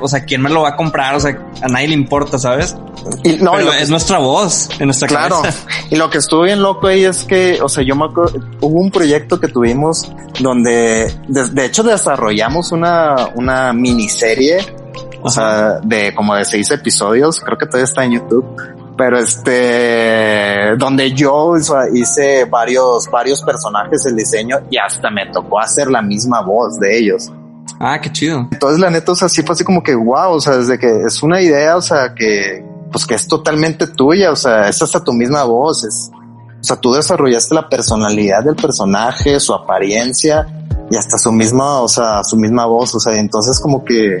o 0.00 0.08
sea, 0.08 0.24
¿quién 0.24 0.42
me 0.42 0.50
lo 0.50 0.62
va 0.62 0.70
a 0.70 0.76
comprar? 0.76 1.14
O 1.14 1.20
sea, 1.20 1.38
a 1.62 1.68
nadie 1.68 1.88
le 1.88 1.94
importa, 1.94 2.38
¿sabes? 2.38 2.76
Y, 3.22 3.36
no, 3.36 3.52
Pero 3.52 3.72
es 3.72 3.90
nuestra 3.90 4.18
voz 4.18 4.68
en 4.78 4.86
nuestra 4.86 5.08
claro. 5.08 5.42
cabeza. 5.42 5.66
Y 5.90 5.96
lo 5.96 6.08
que 6.08 6.18
estuvo 6.18 6.42
bien 6.42 6.62
loco 6.62 6.86
ahí 6.86 7.04
es 7.04 7.24
que, 7.24 7.60
o 7.62 7.68
sea, 7.68 7.84
yo 7.84 7.94
me 7.94 8.06
acuerdo, 8.06 8.40
hubo 8.60 8.80
un 8.80 8.90
proyecto 8.90 9.38
que 9.38 9.48
tuvimos 9.48 10.10
donde, 10.40 11.12
de, 11.28 11.48
de 11.50 11.64
hecho, 11.66 11.82
desarrollamos 11.82 12.72
una, 12.72 13.30
una 13.34 13.72
miniserie, 13.72 14.58
o 15.24 15.30
sea, 15.30 15.80
de 15.80 16.14
como 16.14 16.36
de 16.36 16.44
seis 16.44 16.70
episodios, 16.70 17.40
creo 17.40 17.58
que 17.58 17.66
todavía 17.66 17.84
está 17.84 18.04
en 18.04 18.12
YouTube 18.12 18.44
pero 18.96 19.18
este 19.18 20.76
donde 20.78 21.12
yo 21.12 21.54
hice 21.92 22.44
varios 22.44 23.10
varios 23.10 23.42
personajes 23.42 24.06
el 24.06 24.16
diseño 24.16 24.58
y 24.70 24.76
hasta 24.76 25.10
me 25.10 25.26
tocó 25.32 25.60
hacer 25.60 25.90
la 25.90 26.02
misma 26.02 26.42
voz 26.42 26.78
de 26.78 26.98
ellos. 26.98 27.32
Ah, 27.80 28.00
qué 28.00 28.12
chido. 28.12 28.48
Entonces 28.52 28.78
la 28.78 28.90
neta, 28.90 29.12
o 29.12 29.16
sea, 29.16 29.28
sí 29.28 29.42
fue 29.42 29.54
así 29.54 29.64
como 29.64 29.82
que 29.82 29.94
wow, 29.94 30.34
o 30.34 30.40
sea, 30.40 30.56
desde 30.56 30.78
que 30.78 31.02
es 31.06 31.22
una 31.22 31.40
idea, 31.40 31.76
o 31.76 31.82
sea, 31.82 32.14
que 32.14 32.64
pues 32.92 33.06
que 33.06 33.14
es 33.14 33.26
totalmente 33.26 33.88
tuya, 33.88 34.30
o 34.30 34.36
sea, 34.36 34.68
es 34.68 34.80
hasta 34.80 35.02
tu 35.02 35.12
misma 35.12 35.42
voz, 35.42 35.84
es, 35.84 36.10
o 36.14 36.64
sea, 36.64 36.76
tú 36.76 36.92
desarrollaste 36.92 37.54
la 37.54 37.68
personalidad 37.68 38.44
del 38.44 38.54
personaje, 38.54 39.40
su 39.40 39.52
apariencia 39.52 40.46
y 40.90 40.96
hasta 40.96 41.18
su 41.18 41.32
misma, 41.32 41.80
o 41.80 41.88
sea, 41.88 42.22
su 42.22 42.36
misma 42.36 42.66
voz, 42.66 42.94
o 42.94 43.00
sea, 43.00 43.16
entonces 43.16 43.58
como 43.58 43.84
que 43.84 44.20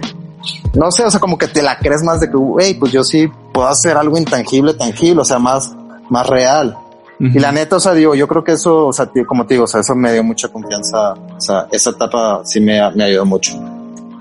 no 0.74 0.90
sé, 0.90 1.04
o 1.04 1.10
sea, 1.10 1.20
como 1.20 1.38
que 1.38 1.48
te 1.48 1.62
la 1.62 1.78
crees 1.78 2.02
más 2.02 2.20
de 2.20 2.30
que, 2.30 2.36
hey, 2.60 2.76
pues 2.78 2.92
yo 2.92 3.04
sí 3.04 3.28
puedo 3.52 3.68
hacer 3.68 3.96
algo 3.96 4.18
intangible, 4.18 4.74
tangible, 4.74 5.22
o 5.22 5.24
sea, 5.24 5.38
más, 5.38 5.74
más 6.08 6.26
real. 6.26 6.76
Uh 7.20 7.24
-huh. 7.24 7.36
Y 7.36 7.38
la 7.38 7.52
neta, 7.52 7.76
o 7.76 7.80
sea, 7.80 7.94
digo, 7.94 8.14
yo 8.14 8.26
creo 8.26 8.42
que 8.42 8.52
eso, 8.52 8.86
o 8.86 8.92
sea, 8.92 9.08
como 9.26 9.46
te 9.46 9.54
digo, 9.54 9.64
o 9.64 9.68
sea, 9.68 9.80
eso 9.80 9.94
me 9.94 10.12
dio 10.12 10.24
mucha 10.24 10.48
confianza, 10.48 11.12
o 11.12 11.40
sea, 11.40 11.66
esa 11.70 11.90
etapa 11.90 12.42
sí 12.44 12.60
me, 12.60 12.80
me 12.92 13.04
ayudó 13.04 13.24
mucho. 13.24 13.52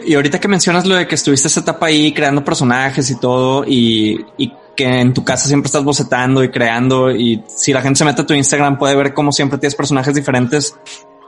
Y 0.05 0.15
ahorita 0.15 0.39
que 0.39 0.47
mencionas 0.47 0.85
lo 0.85 0.95
de 0.95 1.07
que 1.07 1.15
estuviste 1.15 1.47
esa 1.47 1.61
etapa 1.61 1.85
ahí 1.87 2.13
creando 2.13 2.43
personajes 2.43 3.09
y 3.09 3.15
todo, 3.19 3.63
y, 3.65 4.25
y 4.37 4.51
que 4.75 5.01
en 5.01 5.13
tu 5.13 5.23
casa 5.23 5.47
siempre 5.47 5.67
estás 5.67 5.83
bocetando 5.83 6.43
y 6.43 6.49
creando, 6.49 7.11
y 7.11 7.43
si 7.47 7.73
la 7.73 7.81
gente 7.81 7.99
se 7.99 8.05
mete 8.05 8.21
a 8.21 8.25
tu 8.25 8.33
Instagram 8.33 8.77
puede 8.77 8.95
ver 8.95 9.13
cómo 9.13 9.31
siempre 9.31 9.57
tienes 9.57 9.75
personajes 9.75 10.13
diferentes. 10.15 10.75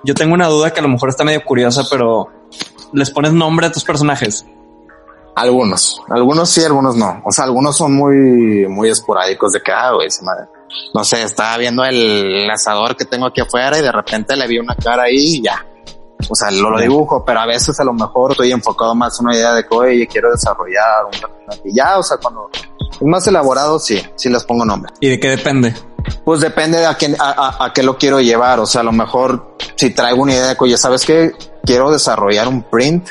Yo 0.04 0.14
tengo 0.14 0.34
una 0.34 0.48
duda 0.48 0.72
que 0.72 0.80
a 0.80 0.84
lo 0.84 0.90
mejor 0.90 1.10
está 1.10 1.24
medio 1.24 1.44
curiosa, 1.44 1.84
pero 1.90 2.28
¿les 2.94 3.10
pones 3.10 3.34
nombre 3.34 3.68
a 3.68 3.72
tus 3.72 3.84
personajes? 3.84 4.46
Algunos, 5.36 6.02
algunos 6.10 6.50
sí, 6.50 6.64
algunos 6.64 6.96
no. 6.96 7.22
O 7.26 7.32
sea, 7.32 7.44
algunos 7.44 7.76
son 7.76 7.94
muy, 7.94 8.68
muy 8.70 8.90
esporádicos 8.90 9.52
de 9.52 9.62
que, 9.62 9.72
ah, 9.72 9.92
güey, 9.92 10.08
no 10.94 11.04
sé, 11.04 11.24
estaba 11.24 11.58
viendo 11.58 11.84
el 11.84 12.50
asador 12.50 12.96
que 12.96 13.04
tengo 13.04 13.26
aquí 13.26 13.42
afuera 13.42 13.78
y 13.78 13.82
de 13.82 13.92
repente 13.92 14.36
le 14.38 14.48
vi 14.48 14.60
una 14.60 14.76
cara 14.76 15.04
ahí 15.04 15.36
y 15.38 15.44
ya. 15.44 15.66
O 16.30 16.36
sea, 16.36 16.50
lo, 16.52 16.72
lo 16.72 16.80
dibujo, 16.80 17.24
pero 17.26 17.42
a 17.42 17.46
veces 17.46 17.78
a 17.80 17.84
lo 17.84 17.94
mejor 17.94 18.32
estoy 18.32 18.52
enfocado 18.52 18.96
más 18.96 19.20
en 19.20 19.28
una 19.28 19.36
idea 19.36 19.54
de 19.54 19.64
que, 19.64 19.76
oye, 19.76 20.08
quiero 20.08 20.32
desarrollar 20.32 21.06
un. 21.06 21.70
Y 21.70 21.76
ya, 21.76 22.00
o 22.00 22.04
sea, 22.04 22.18
cuando 22.18 22.50
es 22.92 23.02
más 23.02 23.28
elaborado, 23.28 23.78
sí, 23.78 24.02
sí 24.16 24.30
les 24.30 24.44
pongo 24.46 24.64
nombre. 24.64 24.94
¿Y 25.02 25.10
de 25.10 25.20
qué 25.20 25.30
depende? 25.32 25.76
Pues 26.24 26.40
depende 26.40 26.78
de 26.80 26.86
a, 26.86 26.96
quién, 26.96 27.16
a, 27.20 27.58
a, 27.60 27.66
a 27.66 27.74
qué 27.74 27.84
lo 27.84 27.98
quiero 27.98 28.22
llevar. 28.22 28.62
O 28.62 28.66
sea, 28.66 28.82
a 28.82 28.86
lo 28.86 28.94
mejor 28.94 29.58
si 29.76 29.90
traigo 29.90 30.22
una 30.22 30.34
idea 30.34 30.48
de 30.48 30.56
que, 30.56 30.64
oye, 30.64 30.78
¿sabes 30.78 31.06
qué? 31.06 31.34
Quiero 31.66 31.92
desarrollar 31.92 32.48
un 32.48 32.64
print 32.64 33.10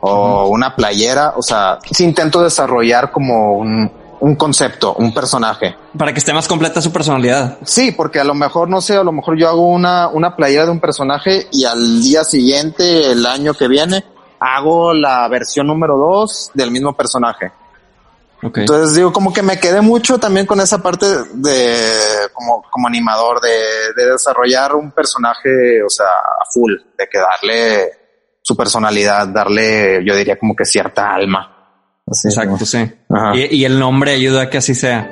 o 0.00 0.48
una 0.48 0.74
playera. 0.76 1.34
O 1.36 1.42
sea, 1.42 1.78
si 1.90 2.04
intento 2.04 2.42
desarrollar 2.42 3.10
como 3.10 3.58
un, 3.58 3.90
un 4.20 4.36
concepto, 4.36 4.94
un 4.94 5.12
personaje. 5.12 5.76
Para 5.96 6.12
que 6.12 6.18
esté 6.18 6.32
más 6.32 6.48
completa 6.48 6.80
su 6.80 6.92
personalidad. 6.92 7.58
Sí, 7.64 7.92
porque 7.92 8.20
a 8.20 8.24
lo 8.24 8.34
mejor, 8.34 8.68
no 8.68 8.80
sé, 8.80 8.96
a 8.96 9.04
lo 9.04 9.12
mejor 9.12 9.38
yo 9.38 9.48
hago 9.48 9.66
una, 9.66 10.08
una 10.08 10.36
playera 10.36 10.64
de 10.64 10.70
un 10.70 10.80
personaje 10.80 11.46
y 11.52 11.64
al 11.64 12.02
día 12.02 12.24
siguiente, 12.24 13.12
el 13.12 13.24
año 13.26 13.54
que 13.54 13.68
viene, 13.68 14.04
hago 14.40 14.94
la 14.94 15.28
versión 15.28 15.66
número 15.66 15.96
dos 15.96 16.50
del 16.54 16.70
mismo 16.70 16.94
personaje. 16.94 17.52
Okay. 18.40 18.62
Entonces 18.62 18.94
digo, 18.94 19.12
como 19.12 19.32
que 19.32 19.42
me 19.42 19.58
quedé 19.58 19.80
mucho 19.80 20.18
también 20.18 20.46
con 20.46 20.60
esa 20.60 20.80
parte 20.80 21.06
de, 21.34 21.98
como, 22.32 22.62
como 22.70 22.86
animador, 22.86 23.40
de, 23.40 23.50
de 23.96 24.12
desarrollar 24.12 24.76
un 24.76 24.92
personaje, 24.92 25.82
o 25.82 25.90
sea, 25.90 26.06
a 26.06 26.44
full, 26.52 26.72
de 26.96 27.08
que 27.08 27.18
darle 27.18 27.97
su 28.48 28.56
personalidad, 28.56 29.28
darle, 29.28 30.02
yo 30.06 30.16
diría 30.16 30.38
como 30.38 30.56
que 30.56 30.64
cierta 30.64 31.14
alma. 31.14 31.54
Así, 32.06 32.28
Exacto, 32.28 32.64
sí. 32.64 32.78
Y, 33.34 33.56
y, 33.58 33.64
el 33.66 33.78
nombre 33.78 34.12
ayuda 34.12 34.44
a 34.44 34.48
que 34.48 34.56
así 34.56 34.74
sea. 34.74 35.06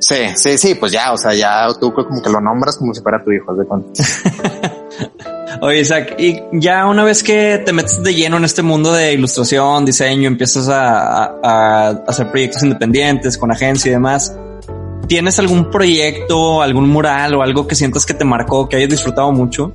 Sí, 0.00 0.16
sí, 0.36 0.56
sí, 0.56 0.74
pues 0.76 0.90
ya, 0.90 1.12
o 1.12 1.18
sea, 1.18 1.34
ya 1.34 1.66
tú 1.78 1.92
como 1.92 2.22
que 2.22 2.30
lo 2.30 2.40
nombras 2.40 2.78
como 2.78 2.94
si 2.94 3.02
fuera 3.02 3.22
tu 3.22 3.30
hijo, 3.30 3.54
de. 3.54 3.66
Oye, 5.60 5.80
Isaac, 5.80 6.14
y 6.18 6.40
ya 6.54 6.86
una 6.86 7.04
vez 7.04 7.22
que 7.22 7.62
te 7.62 7.74
metes 7.74 8.02
de 8.02 8.14
lleno 8.14 8.38
en 8.38 8.44
este 8.44 8.62
mundo 8.62 8.90
de 8.90 9.12
ilustración, 9.12 9.84
diseño, 9.84 10.26
empiezas 10.26 10.70
a, 10.70 11.24
a, 11.24 11.34
a 11.42 11.88
hacer 12.08 12.30
proyectos 12.30 12.62
independientes 12.62 13.36
con 13.36 13.52
agencia 13.52 13.90
y 13.90 13.92
demás, 13.92 14.34
¿tienes 15.08 15.38
algún 15.38 15.70
proyecto, 15.70 16.62
algún 16.62 16.88
mural 16.88 17.34
o 17.34 17.42
algo 17.42 17.66
que 17.66 17.74
sientas 17.74 18.06
que 18.06 18.14
te 18.14 18.24
marcó, 18.24 18.66
que 18.66 18.76
hayas 18.76 18.88
disfrutado 18.88 19.30
mucho? 19.30 19.74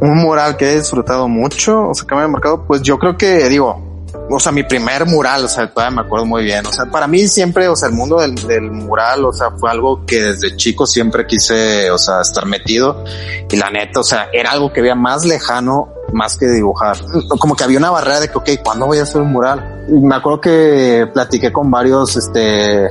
Un 0.00 0.16
mural 0.16 0.56
que 0.56 0.72
he 0.72 0.76
disfrutado 0.78 1.28
mucho, 1.28 1.88
o 1.88 1.94
sea, 1.94 2.06
que 2.06 2.14
me 2.14 2.22
ha 2.22 2.28
marcado, 2.28 2.64
pues 2.66 2.82
yo 2.82 2.98
creo 2.98 3.16
que, 3.16 3.48
digo, 3.48 3.90
o 4.32 4.38
sea, 4.38 4.52
mi 4.52 4.62
primer 4.62 5.06
mural, 5.06 5.44
o 5.44 5.48
sea, 5.48 5.68
todavía 5.68 5.96
me 5.96 6.06
acuerdo 6.06 6.24
muy 6.24 6.44
bien. 6.44 6.64
O 6.66 6.72
sea, 6.72 6.86
para 6.86 7.06
mí 7.06 7.26
siempre, 7.26 7.68
o 7.68 7.76
sea, 7.76 7.88
el 7.88 7.94
mundo 7.94 8.18
del, 8.20 8.70
mural, 8.70 9.24
o 9.24 9.32
sea, 9.32 9.50
fue 9.50 9.70
algo 9.70 10.04
que 10.06 10.20
desde 10.20 10.56
chico 10.56 10.86
siempre 10.86 11.26
quise, 11.26 11.90
o 11.90 11.98
sea, 11.98 12.20
estar 12.20 12.46
metido. 12.46 13.04
Y 13.50 13.56
la 13.56 13.70
neta, 13.70 14.00
o 14.00 14.04
sea, 14.04 14.28
era 14.32 14.52
algo 14.52 14.72
que 14.72 14.80
veía 14.80 14.94
más 14.94 15.24
lejano 15.24 15.88
más 16.12 16.36
que 16.36 16.46
dibujar. 16.46 16.96
Como 17.38 17.54
que 17.54 17.64
había 17.64 17.78
una 17.78 17.90
barrera 17.90 18.20
de 18.20 18.28
que, 18.28 18.38
ok, 18.38 18.50
¿cuándo 18.64 18.86
voy 18.86 18.98
a 18.98 19.02
hacer 19.02 19.20
un 19.20 19.32
mural? 19.32 19.84
Y 19.88 19.92
me 19.92 20.16
acuerdo 20.16 20.40
que 20.40 21.08
platiqué 21.12 21.52
con 21.52 21.70
varios, 21.70 22.16
este, 22.16 22.90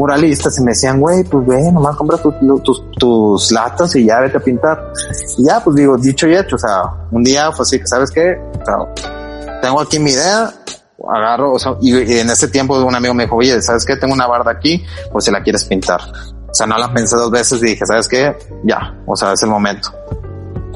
muralistas 0.00 0.58
y 0.58 0.62
me 0.62 0.70
decían, 0.70 0.98
güey, 0.98 1.24
pues 1.24 1.46
ve, 1.46 1.70
nomás 1.70 1.94
compra 1.94 2.16
tus, 2.16 2.82
tus, 2.98 3.52
latas 3.52 3.94
y 3.96 4.06
ya 4.06 4.20
vete 4.20 4.38
a 4.38 4.40
pintar. 4.40 4.92
Y 5.36 5.44
ya, 5.44 5.62
pues 5.62 5.76
digo, 5.76 5.96
dicho 5.98 6.26
y 6.26 6.34
hecho, 6.34 6.56
o 6.56 6.58
sea, 6.58 6.84
un 7.10 7.22
día 7.22 7.52
fue 7.52 7.64
así 7.64 7.78
que, 7.78 7.86
¿sabes 7.86 8.10
qué? 8.10 8.40
O 8.60 8.64
sea, 8.64 9.60
tengo 9.60 9.80
aquí 9.80 9.98
mi 9.98 10.12
idea, 10.12 10.50
agarro, 11.06 11.52
o 11.52 11.58
sea, 11.58 11.76
y, 11.82 11.94
y, 11.96 12.18
en 12.18 12.30
ese 12.30 12.48
tiempo 12.48 12.82
un 12.82 12.94
amigo 12.94 13.12
me 13.12 13.24
dijo, 13.24 13.36
oye, 13.36 13.60
¿sabes 13.60 13.84
qué? 13.84 13.96
Tengo 13.96 14.14
una 14.14 14.26
barda 14.26 14.50
aquí, 14.50 14.82
pues 15.12 15.26
si 15.26 15.30
la 15.30 15.42
quieres 15.42 15.64
pintar. 15.64 16.00
O 16.00 16.54
sea, 16.54 16.66
no 16.66 16.78
la 16.78 16.92
pensé 16.92 17.16
dos 17.16 17.30
veces 17.30 17.62
y 17.62 17.66
dije, 17.66 17.84
¿sabes 17.84 18.08
qué? 18.08 18.34
Ya, 18.64 18.98
o 19.06 19.14
sea, 19.14 19.34
es 19.34 19.42
el 19.42 19.50
momento. 19.50 19.90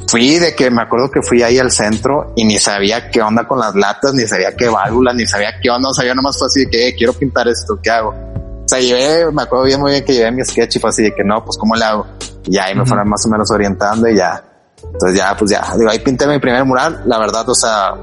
Fui 0.07 0.39
de 0.39 0.55
que 0.55 0.71
me 0.71 0.83
acuerdo 0.83 1.11
que 1.11 1.23
fui 1.23 1.43
ahí 1.43 1.59
al 1.59 1.71
centro 1.71 2.33
y 2.37 2.45
ni 2.45 2.59
sabía 2.59 3.11
qué 3.11 3.23
onda 3.23 3.49
con 3.49 3.59
las 3.59 3.75
latas, 3.75 4.13
ni 4.13 4.27
sabía 4.27 4.55
qué 4.55 4.69
válvulas, 4.69 5.15
ni 5.15 5.27
sabía 5.27 5.55
qué 5.63 5.71
onda, 5.71 5.89
o 5.89 5.95
sea, 5.95 6.05
yo 6.05 6.15
nomás 6.15 6.39
fue 6.39 6.47
así 6.47 6.61
de 6.67 6.71
que 6.71 6.89
eh, 6.89 6.95
quiero 6.95 7.15
pintar 7.15 7.49
esto, 7.49 7.79
¿qué 7.83 7.91
hago? 7.91 8.34
O 8.64 8.68
sea, 8.68 8.81
llevé, 8.81 9.31
me 9.31 9.42
acuerdo 9.42 9.66
bien 9.66 9.81
muy 9.81 9.92
bien 9.92 10.05
que 10.05 10.14
llevé 10.14 10.31
mi 10.31 10.44
sketch 10.44 10.77
y 10.77 10.79
fue 10.79 10.90
así 10.90 11.03
de 11.03 11.14
que 11.14 11.22
no, 11.22 11.44
pues 11.44 11.59
¿cómo 11.59 11.74
le 11.77 11.85
hago? 11.85 12.07
Y 12.46 12.57
ahí 12.57 12.74
me 12.74 12.81
uh 12.81 12.85
-huh. 12.85 12.88
fueron 12.88 13.09
más 13.09 13.24
o 13.27 13.29
menos 13.29 13.50
orientando 13.50 14.09
y 14.09 14.16
ya. 14.16 14.42
Entonces 14.83 15.18
ya, 15.18 15.37
pues 15.37 15.50
ya, 15.50 15.62
digo, 15.77 15.90
ahí 15.90 15.98
pinté 15.98 16.27
mi 16.27 16.38
primer 16.38 16.64
mural, 16.64 17.03
la 17.07 17.18
verdad, 17.18 17.48
o 17.48 17.55
sea, 17.55 17.94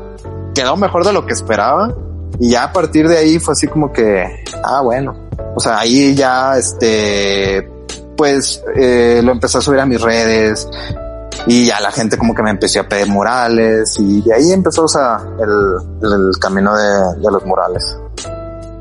quedó 0.54 0.76
mejor 0.76 1.06
de 1.06 1.14
lo 1.14 1.26
que 1.26 1.34
esperaba 1.34 1.94
y 2.40 2.52
ya 2.52 2.64
a 2.64 2.74
partir 2.74 3.08
de 3.08 3.18
ahí 3.18 3.40
fue 3.40 3.54
así 3.54 3.68
como 3.68 3.92
que, 3.92 4.44
ah, 4.64 4.82
bueno. 4.82 5.30
O 5.56 5.60
sea, 5.60 5.80
ahí 5.80 6.16
ya, 6.16 6.58
este, 6.58 7.70
pues, 8.18 8.64
eh, 8.76 9.22
lo 9.24 9.32
empecé 9.32 9.58
a 9.58 9.62
subir 9.62 9.80
a 9.80 9.86
mis 9.86 10.02
redes 10.02 10.68
y 11.48 11.66
ya 11.66 11.80
la 11.80 11.92
gente 11.92 12.18
como 12.18 12.34
que 12.34 12.44
me 12.44 12.52
empezó 12.52 12.80
a 12.80 12.84
pedir 12.84 13.08
murales 13.08 13.96
y 14.00 14.22
de 14.22 14.34
ahí 14.34 14.52
empezó, 14.52 14.86
o 14.86 14.88
sea, 14.88 15.20
el, 15.40 16.10
el 16.10 16.32
camino 16.40 16.76
de, 16.76 17.22
de, 17.22 17.32
los 17.32 17.46
murales. 17.46 17.98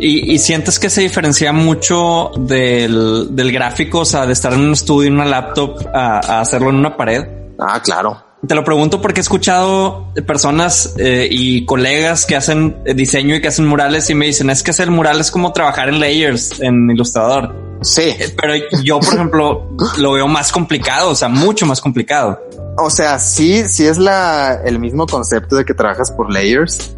¿Y, 0.01 0.33
¿Y, 0.33 0.39
sientes 0.39 0.79
que 0.79 0.89
se 0.89 1.03
diferencia 1.03 1.53
mucho 1.53 2.31
del, 2.37 3.37
del 3.37 3.53
gráfico, 3.53 4.01
o 4.01 4.05
sea, 4.05 4.27
de 4.27 4.33
estar 4.33 4.53
en 4.55 4.61
un 4.61 4.73
estudio, 4.73 5.09
en 5.09 5.15
una 5.15 5.27
laptop, 5.27 5.87
a, 5.93 6.17
a 6.19 6.41
hacerlo 6.41 6.71
en 6.71 6.77
una 6.77 6.97
pared? 6.97 7.25
Ah, 7.59 7.81
claro. 7.83 8.31
Te 8.47 8.55
lo 8.55 8.65
pregunto 8.65 9.03
porque 9.03 9.21
he 9.21 9.23
escuchado 9.23 10.15
personas 10.27 10.95
eh, 10.97 11.29
y 11.31 11.67
colegas 11.67 12.25
que 12.25 12.37
hacen 12.37 12.83
diseño 12.95 13.35
y 13.35 13.43
que 13.43 13.49
hacen 13.49 13.67
murales 13.67 14.09
y 14.09 14.15
me 14.15 14.27
dicen 14.27 14.49
es 14.49 14.63
que 14.63 14.71
hacer 14.71 14.91
mural 14.91 15.21
es 15.21 15.31
como 15.31 15.53
trabajar 15.53 15.91
en 15.91 16.01
layers 16.01 16.59
en 16.61 16.91
Ilustrador. 16.91 17.55
Sí. 17.83 18.15
Pero 18.41 18.55
yo, 18.83 18.99
por 19.01 19.15
ejemplo, 19.15 19.69
lo 19.99 20.13
veo 20.13 20.27
más 20.27 20.53
complicado, 20.53 21.11
o 21.11 21.15
sea, 21.15 21.29
mucho 21.29 21.67
más 21.67 21.83
complicado. 21.83 22.41
O 22.79 22.89
sea, 22.89 23.19
sí, 23.19 23.69
sí 23.69 23.87
es 23.87 23.99
la, 23.99 24.63
el 24.65 24.79
mismo 24.79 25.07
concepto 25.07 25.57
de 25.57 25.67
que 25.67 25.75
trabajas 25.75 26.11
por 26.11 26.33
layers. 26.33 26.97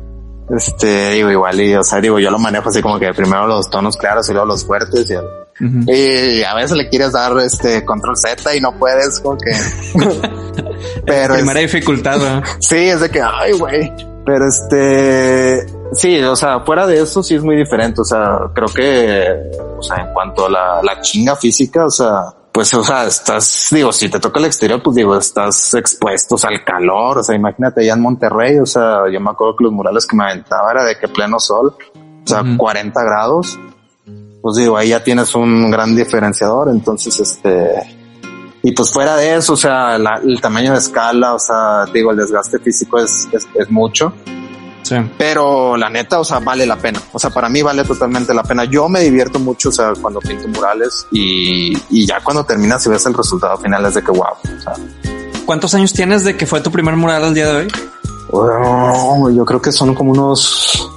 Este, 0.51 1.13
digo, 1.13 1.31
igual, 1.31 1.61
y, 1.61 1.75
o 1.75 1.85
sea, 1.85 2.01
digo, 2.01 2.19
yo 2.19 2.31
lo 2.31 2.39
manejo 2.39 2.69
así 2.69 2.83
como 2.83 2.99
que 2.99 3.13
primero 3.15 3.47
los 3.47 3.71
tonos 3.71 3.97
claros 3.97 4.29
y 4.29 4.33
luego 4.33 4.47
los 4.47 4.65
fuertes 4.65 5.09
y, 5.09 5.15
el, 5.15 5.25
uh 5.25 5.65
-huh. 5.65 5.95
y 5.95 6.43
a 6.43 6.55
veces 6.55 6.77
le 6.77 6.89
quieres 6.89 7.13
dar 7.13 7.37
este 7.39 7.85
control 7.85 8.17
Z 8.17 8.55
y 8.57 8.61
no 8.61 8.73
puedes, 8.79 9.21
como 9.21 9.39
que. 9.39 9.53
Pero 11.07 11.35
primera 11.35 11.61
es, 11.61 11.73
dificultad, 11.73 12.19
¿no? 12.19 12.43
Sí, 12.61 12.77
es 12.77 13.01
de 13.01 13.11
que, 13.11 13.21
ay, 13.23 13.53
güey. 13.53 13.93
Pero 14.25 14.47
este, 14.47 15.67
sí, 15.95 16.21
o 16.23 16.37
sea, 16.37 16.61
fuera 16.61 16.87
de 16.87 17.01
eso 17.01 17.23
sí 17.23 17.35
es 17.35 17.43
muy 17.43 17.57
diferente. 17.57 18.01
O 18.03 18.05
sea, 18.05 18.39
creo 18.55 18.69
que, 18.69 19.27
o 19.79 19.83
sea, 19.83 19.97
en 19.97 20.13
cuanto 20.13 20.47
a 20.47 20.51
la, 20.51 20.83
la 20.83 21.01
chinga 21.01 21.35
física, 21.35 21.87
o 21.87 21.91
sea, 21.91 22.27
pues, 22.53 22.75
o 22.75 22.85
sea, 22.85 23.07
estás, 23.07 23.69
digo, 23.71 23.93
si 23.93 24.11
te 24.11 24.21
toca 24.21 24.39
el 24.39 24.47
exterior, 24.47 24.83
pues 24.83 24.97
digo, 24.97 25.17
estás 25.17 25.73
expuestos 25.75 26.45
al 26.45 26.63
calor. 26.65 27.19
O 27.19 27.23
sea, 27.23 27.35
imagínate 27.35 27.81
allá 27.81 27.95
en 27.95 28.01
Monterrey, 28.01 28.59
o 28.59 28.67
sea, 28.67 29.11
yo 29.11 29.21
me 29.21 29.31
acuerdo 29.31 29.57
que 29.57 29.65
los 29.65 29.73
murales 29.73 30.07
que 30.07 30.17
me 30.17 30.25
aventaba 30.25 30.71
era 30.71 30.85
de 30.85 30.99
que 30.99 31.09
pleno 31.09 31.41
sol, 31.41 31.75
o 31.75 32.27
sea, 32.27 32.43
uh 32.43 32.45
-huh. 32.45 32.57
40 32.59 33.03
grados. 33.03 33.59
Pues 34.43 34.57
digo, 34.57 34.77
ahí 34.77 34.89
ya 34.89 35.03
tienes 35.03 35.35
un 35.35 35.71
gran 35.71 35.97
diferenciador. 35.97 36.69
Entonces, 36.69 37.19
este, 37.21 37.71
y 38.63 38.73
pues 38.73 38.93
fuera 38.93 39.17
de 39.17 39.37
eso, 39.37 39.55
o 39.55 39.57
sea, 39.57 39.99
la, 39.99 40.21
el 40.23 40.41
tamaño 40.41 40.73
de 40.73 40.79
escala, 40.79 41.35
o 41.35 41.39
sea, 41.39 41.85
digo, 41.93 42.13
el 42.13 42.17
desgaste 42.17 42.59
físico 42.61 42.99
es, 42.99 43.29
es, 43.33 43.49
es, 43.55 43.71
mucho. 43.71 44.13
Sí. 44.93 45.11
Pero 45.17 45.77
la 45.77 45.89
neta, 45.89 46.21
o 46.21 46.25
sea, 46.25 46.39
vale 46.39 46.67
la 46.67 46.77
pena. 46.77 47.01
O 47.13 47.19
sea, 47.19 47.31
para 47.31 47.49
mí 47.49 47.63
vale 47.63 47.85
totalmente 47.85 48.35
la 48.35 48.43
pena. 48.43 48.65
Yo 48.65 48.89
me 48.89 49.01
divierto 49.01 49.39
mucho, 49.39 49.71
o 49.71 49.73
sea, 49.73 49.93
cuando 50.01 50.21
pinto 50.21 50.49
murales 50.49 51.07
y, 51.11 51.77
y 51.91 52.07
ya 52.07 52.21
cuando 52.23 52.45
terminas 52.45 52.85
y 52.87 52.91
ves 52.91 53.07
el 53.07 53.15
resultado 53.15 53.57
final 53.59 53.85
es 53.87 53.95
de 53.95 54.03
que 54.03 54.11
wow. 54.11 54.23
O 54.23 54.61
sea. 54.61 54.75
¿Cuántos 55.47 55.75
años 55.75 55.93
tienes 55.93 56.25
de 56.25 56.37
que 56.37 56.47
fue 56.47 56.61
tu 56.61 56.71
primer 56.71 56.97
mural 56.97 57.25
al 57.25 57.35
día 57.35 57.47
de 57.49 57.57
hoy? 57.57 57.69
Bueno, 58.31 59.31
yo 59.31 59.45
creo 59.45 59.61
que 59.61 59.73
son 59.73 59.95
como 59.95 60.13
unos 60.13 60.89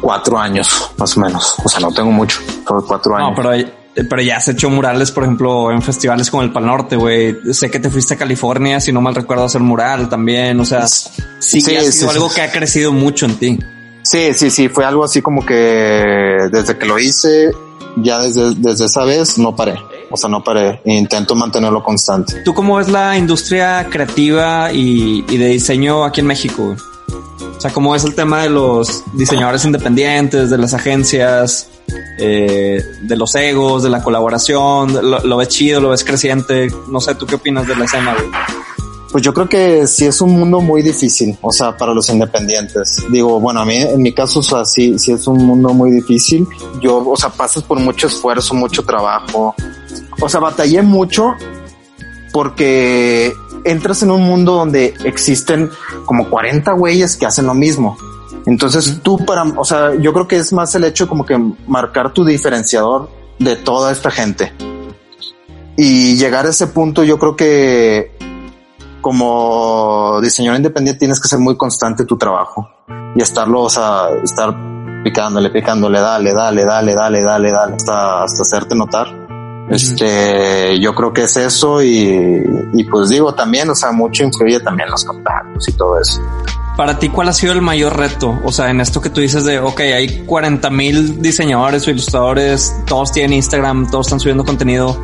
cuatro 0.00 0.38
años, 0.38 0.90
más 0.96 1.16
o 1.16 1.20
menos. 1.20 1.56
O 1.64 1.68
sea, 1.68 1.80
no 1.80 1.92
tengo 1.92 2.10
mucho, 2.10 2.40
solo 2.66 2.84
cuatro 2.84 3.16
años. 3.16 3.30
No, 3.30 3.36
pero 3.36 3.50
pero 4.04 4.20
ya 4.20 4.36
has 4.36 4.48
hecho 4.48 4.68
murales, 4.68 5.10
por 5.10 5.22
ejemplo, 5.22 5.70
en 5.70 5.80
festivales 5.80 6.30
como 6.30 6.42
el 6.42 6.52
Pal 6.52 6.66
Norte, 6.66 6.96
güey. 6.96 7.36
Sé 7.52 7.70
que 7.70 7.80
te 7.80 7.88
fuiste 7.88 8.14
a 8.14 8.16
California, 8.18 8.78
si 8.80 8.92
no 8.92 9.00
mal 9.00 9.14
recuerdo, 9.14 9.44
a 9.44 9.46
hacer 9.46 9.62
mural 9.62 10.08
también. 10.08 10.60
O 10.60 10.64
sea, 10.64 10.86
sí, 10.86 11.60
sí 11.60 11.76
ha 11.76 11.80
sido 11.80 11.92
sí, 11.92 12.16
algo 12.16 12.28
sí. 12.28 12.34
que 12.34 12.42
ha 12.42 12.52
crecido 12.52 12.92
mucho 12.92 13.26
en 13.26 13.36
ti. 13.36 13.58
Sí, 14.02 14.34
sí, 14.34 14.50
sí. 14.50 14.68
Fue 14.68 14.84
algo 14.84 15.04
así 15.04 15.22
como 15.22 15.44
que 15.44 15.54
desde 15.54 16.76
que 16.76 16.84
lo 16.84 16.98
hice, 16.98 17.50
ya 17.96 18.20
desde, 18.20 18.54
desde 18.56 18.84
esa 18.84 19.04
vez 19.04 19.38
no 19.38 19.56
paré. 19.56 19.76
O 20.10 20.16
sea, 20.16 20.28
no 20.28 20.44
paré. 20.44 20.80
Intento 20.84 21.34
mantenerlo 21.34 21.82
constante. 21.82 22.42
¿Tú 22.44 22.52
cómo 22.52 22.76
ves 22.76 22.88
la 22.88 23.16
industria 23.16 23.86
creativa 23.90 24.72
y, 24.72 25.24
y 25.28 25.36
de 25.38 25.46
diseño 25.46 26.04
aquí 26.04 26.20
en 26.20 26.26
México? 26.26 26.76
O 27.56 27.60
sea, 27.60 27.72
¿cómo 27.72 27.96
es 27.96 28.04
el 28.04 28.14
tema 28.14 28.42
de 28.42 28.50
los 28.50 29.02
diseñadores 29.14 29.64
independientes, 29.64 30.50
de 30.50 30.58
las 30.58 30.74
agencias, 30.74 31.68
eh, 32.18 32.82
de 33.00 33.16
los 33.16 33.34
egos, 33.34 33.82
de 33.82 33.90
la 33.90 34.02
colaboración? 34.02 35.10
Lo, 35.10 35.20
¿Lo, 35.20 35.36
ves 35.36 35.48
chido, 35.48 35.80
lo 35.80 35.90
ves 35.90 36.04
creciente? 36.04 36.68
No 36.88 37.00
sé, 37.00 37.14
¿tú 37.14 37.26
qué 37.26 37.36
opinas 37.36 37.66
de 37.66 37.76
la 37.76 37.84
escena, 37.84 38.14
güey? 38.14 38.26
Pues 39.10 39.24
yo 39.24 39.32
creo 39.32 39.48
que 39.48 39.86
sí 39.86 40.04
es 40.04 40.20
un 40.20 40.32
mundo 40.38 40.60
muy 40.60 40.82
difícil, 40.82 41.38
o 41.40 41.50
sea, 41.50 41.76
para 41.76 41.94
los 41.94 42.08
independientes. 42.10 43.02
Digo, 43.10 43.40
bueno, 43.40 43.60
a 43.60 43.64
mí, 43.64 43.76
en 43.76 44.02
mi 44.02 44.12
caso, 44.12 44.40
o 44.40 44.42
sea, 44.42 44.64
sí, 44.64 44.98
sí 44.98 45.12
es 45.12 45.26
un 45.26 45.44
mundo 45.44 45.72
muy 45.72 45.90
difícil. 45.90 46.46
Yo, 46.80 46.98
o 47.08 47.16
sea, 47.16 47.30
pasas 47.30 47.62
por 47.62 47.78
mucho 47.80 48.08
esfuerzo, 48.08 48.54
mucho 48.54 48.82
trabajo, 48.82 49.54
o 50.20 50.28
sea, 50.28 50.40
batallé 50.40 50.82
mucho 50.82 51.34
porque 52.32 53.32
entras 53.64 54.02
en 54.02 54.10
un 54.10 54.22
mundo 54.22 54.52
donde 54.52 54.94
existen 55.04 55.70
como 56.04 56.28
40 56.28 56.72
güeyes 56.72 57.16
que 57.16 57.26
hacen 57.26 57.46
lo 57.46 57.54
mismo. 57.54 57.96
Entonces 58.46 59.00
tú 59.02 59.24
para, 59.24 59.42
o 59.42 59.64
sea, 59.64 59.94
yo 59.96 60.12
creo 60.12 60.28
que 60.28 60.36
es 60.36 60.52
más 60.52 60.74
el 60.76 60.84
hecho 60.84 61.08
como 61.08 61.26
que 61.26 61.36
marcar 61.66 62.12
tu 62.12 62.24
diferenciador 62.24 63.10
de 63.38 63.56
toda 63.56 63.90
esta 63.92 64.10
gente. 64.10 64.52
Y 65.76 66.16
llegar 66.16 66.46
a 66.46 66.50
ese 66.50 66.68
punto, 66.68 67.04
yo 67.04 67.18
creo 67.18 67.36
que 67.36 68.16
como 69.00 70.20
diseñador 70.22 70.58
independiente 70.58 71.00
tienes 71.00 71.20
que 71.20 71.28
ser 71.28 71.38
muy 71.38 71.56
constante 71.56 72.04
tu 72.04 72.16
trabajo 72.16 72.68
y 73.14 73.22
estarlo, 73.22 73.62
o 73.62 73.70
sea, 73.70 74.08
estar 74.22 74.54
picándole, 75.04 75.50
picándole, 75.50 76.00
dale, 76.00 76.32
dale, 76.32 76.64
dale, 76.64 76.94
dale, 76.94 77.22
dale, 77.22 77.52
dale, 77.52 77.74
hasta, 77.74 78.24
hasta 78.24 78.42
hacerte 78.42 78.74
notar. 78.74 79.06
Este, 79.68 80.78
yo 80.80 80.94
creo 80.94 81.12
que 81.12 81.22
es 81.22 81.36
eso 81.36 81.82
y, 81.82 82.44
y 82.72 82.84
pues 82.84 83.08
digo 83.08 83.34
también, 83.34 83.68
o 83.68 83.74
sea, 83.74 83.90
mucho 83.92 84.22
influye 84.22 84.60
también 84.60 84.88
los 84.90 85.04
contactos 85.04 85.68
y 85.68 85.72
todo 85.72 86.00
eso. 86.00 86.20
Para 86.76 86.98
ti, 86.98 87.08
¿cuál 87.08 87.28
ha 87.30 87.32
sido 87.32 87.54
el 87.54 87.62
mayor 87.62 87.96
reto? 87.96 88.38
O 88.44 88.52
sea, 88.52 88.68
en 88.68 88.82
esto 88.82 89.00
que 89.00 89.08
tú 89.08 89.22
dices 89.22 89.44
de, 89.44 89.58
ok, 89.58 89.80
hay 89.80 90.24
40 90.26 90.68
mil 90.68 91.22
diseñadores 91.22 91.86
o 91.86 91.90
ilustradores, 91.90 92.74
todos 92.86 93.12
tienen 93.12 93.32
Instagram, 93.32 93.90
todos 93.90 94.08
están 94.08 94.20
subiendo 94.20 94.44
contenido. 94.44 95.00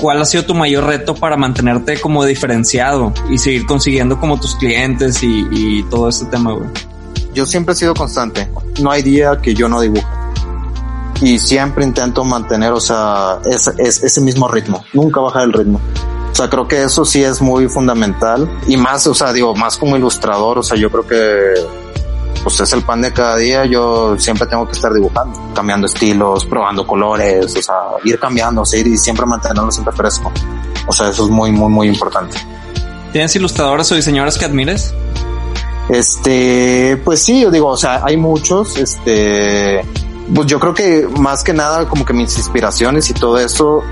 ¿Cuál 0.00 0.22
ha 0.22 0.24
sido 0.24 0.46
tu 0.46 0.54
mayor 0.54 0.86
reto 0.86 1.14
para 1.14 1.36
mantenerte 1.36 2.00
como 2.00 2.24
diferenciado 2.24 3.12
y 3.30 3.36
seguir 3.36 3.66
consiguiendo 3.66 4.18
como 4.18 4.40
tus 4.40 4.56
clientes 4.56 5.22
y, 5.22 5.82
todo 5.90 6.08
este 6.08 6.24
tema? 6.26 6.56
Yo 7.34 7.44
siempre 7.44 7.74
he 7.74 7.76
sido 7.76 7.94
constante. 7.94 8.48
No 8.80 8.90
hay 8.90 9.02
día 9.02 9.38
que 9.42 9.54
yo 9.54 9.68
no 9.68 9.82
dibuje. 9.82 10.06
Y 11.20 11.38
siempre 11.38 11.84
intento 11.84 12.24
mantener, 12.24 12.72
o 12.72 12.80
sea, 12.80 13.40
ese, 13.44 13.72
ese 13.78 14.20
mismo 14.22 14.48
ritmo. 14.48 14.82
Nunca 14.94 15.20
bajar 15.20 15.44
el 15.44 15.52
ritmo. 15.52 15.80
O 16.34 16.36
sea, 16.36 16.50
creo 16.50 16.66
que 16.66 16.82
eso 16.82 17.04
sí 17.04 17.22
es 17.22 17.40
muy 17.40 17.68
fundamental 17.68 18.50
y 18.66 18.76
más, 18.76 19.06
o 19.06 19.14
sea, 19.14 19.32
digo, 19.32 19.54
más 19.54 19.76
como 19.76 19.96
ilustrador, 19.96 20.58
o 20.58 20.64
sea, 20.64 20.76
yo 20.76 20.90
creo 20.90 21.06
que 21.06 21.54
pues 22.42 22.58
es 22.58 22.72
el 22.72 22.82
pan 22.82 23.02
de 23.02 23.12
cada 23.12 23.36
día, 23.36 23.64
yo 23.66 24.18
siempre 24.18 24.44
tengo 24.48 24.66
que 24.66 24.72
estar 24.72 24.92
dibujando, 24.92 25.54
cambiando 25.54 25.86
estilos, 25.86 26.44
probando 26.44 26.84
colores, 26.84 27.54
o 27.54 27.62
sea, 27.62 27.74
ir 28.02 28.18
cambiando, 28.18 28.62
o 28.62 28.64
y 28.64 28.98
siempre 28.98 29.24
mantenerlo 29.24 29.70
siempre 29.70 29.94
fresco. 29.94 30.32
O 30.88 30.92
sea, 30.92 31.08
eso 31.08 31.22
es 31.22 31.30
muy, 31.30 31.52
muy, 31.52 31.70
muy 31.70 31.86
importante. 31.86 32.36
¿Tienes 33.12 33.36
ilustradores 33.36 33.92
o 33.92 33.94
diseñadores 33.94 34.36
que 34.36 34.44
admires? 34.44 34.92
Este, 35.88 37.00
pues 37.04 37.22
sí, 37.22 37.42
yo 37.42 37.50
digo, 37.52 37.68
o 37.68 37.76
sea, 37.76 38.04
hay 38.04 38.16
muchos, 38.16 38.76
este, 38.76 39.82
pues 40.34 40.48
yo 40.48 40.58
creo 40.58 40.74
que 40.74 41.06
más 41.20 41.44
que 41.44 41.52
nada 41.52 41.88
como 41.88 42.04
que 42.04 42.12
mis 42.12 42.36
inspiraciones 42.36 43.08
y 43.08 43.14
todo 43.14 43.38
eso 43.38 43.84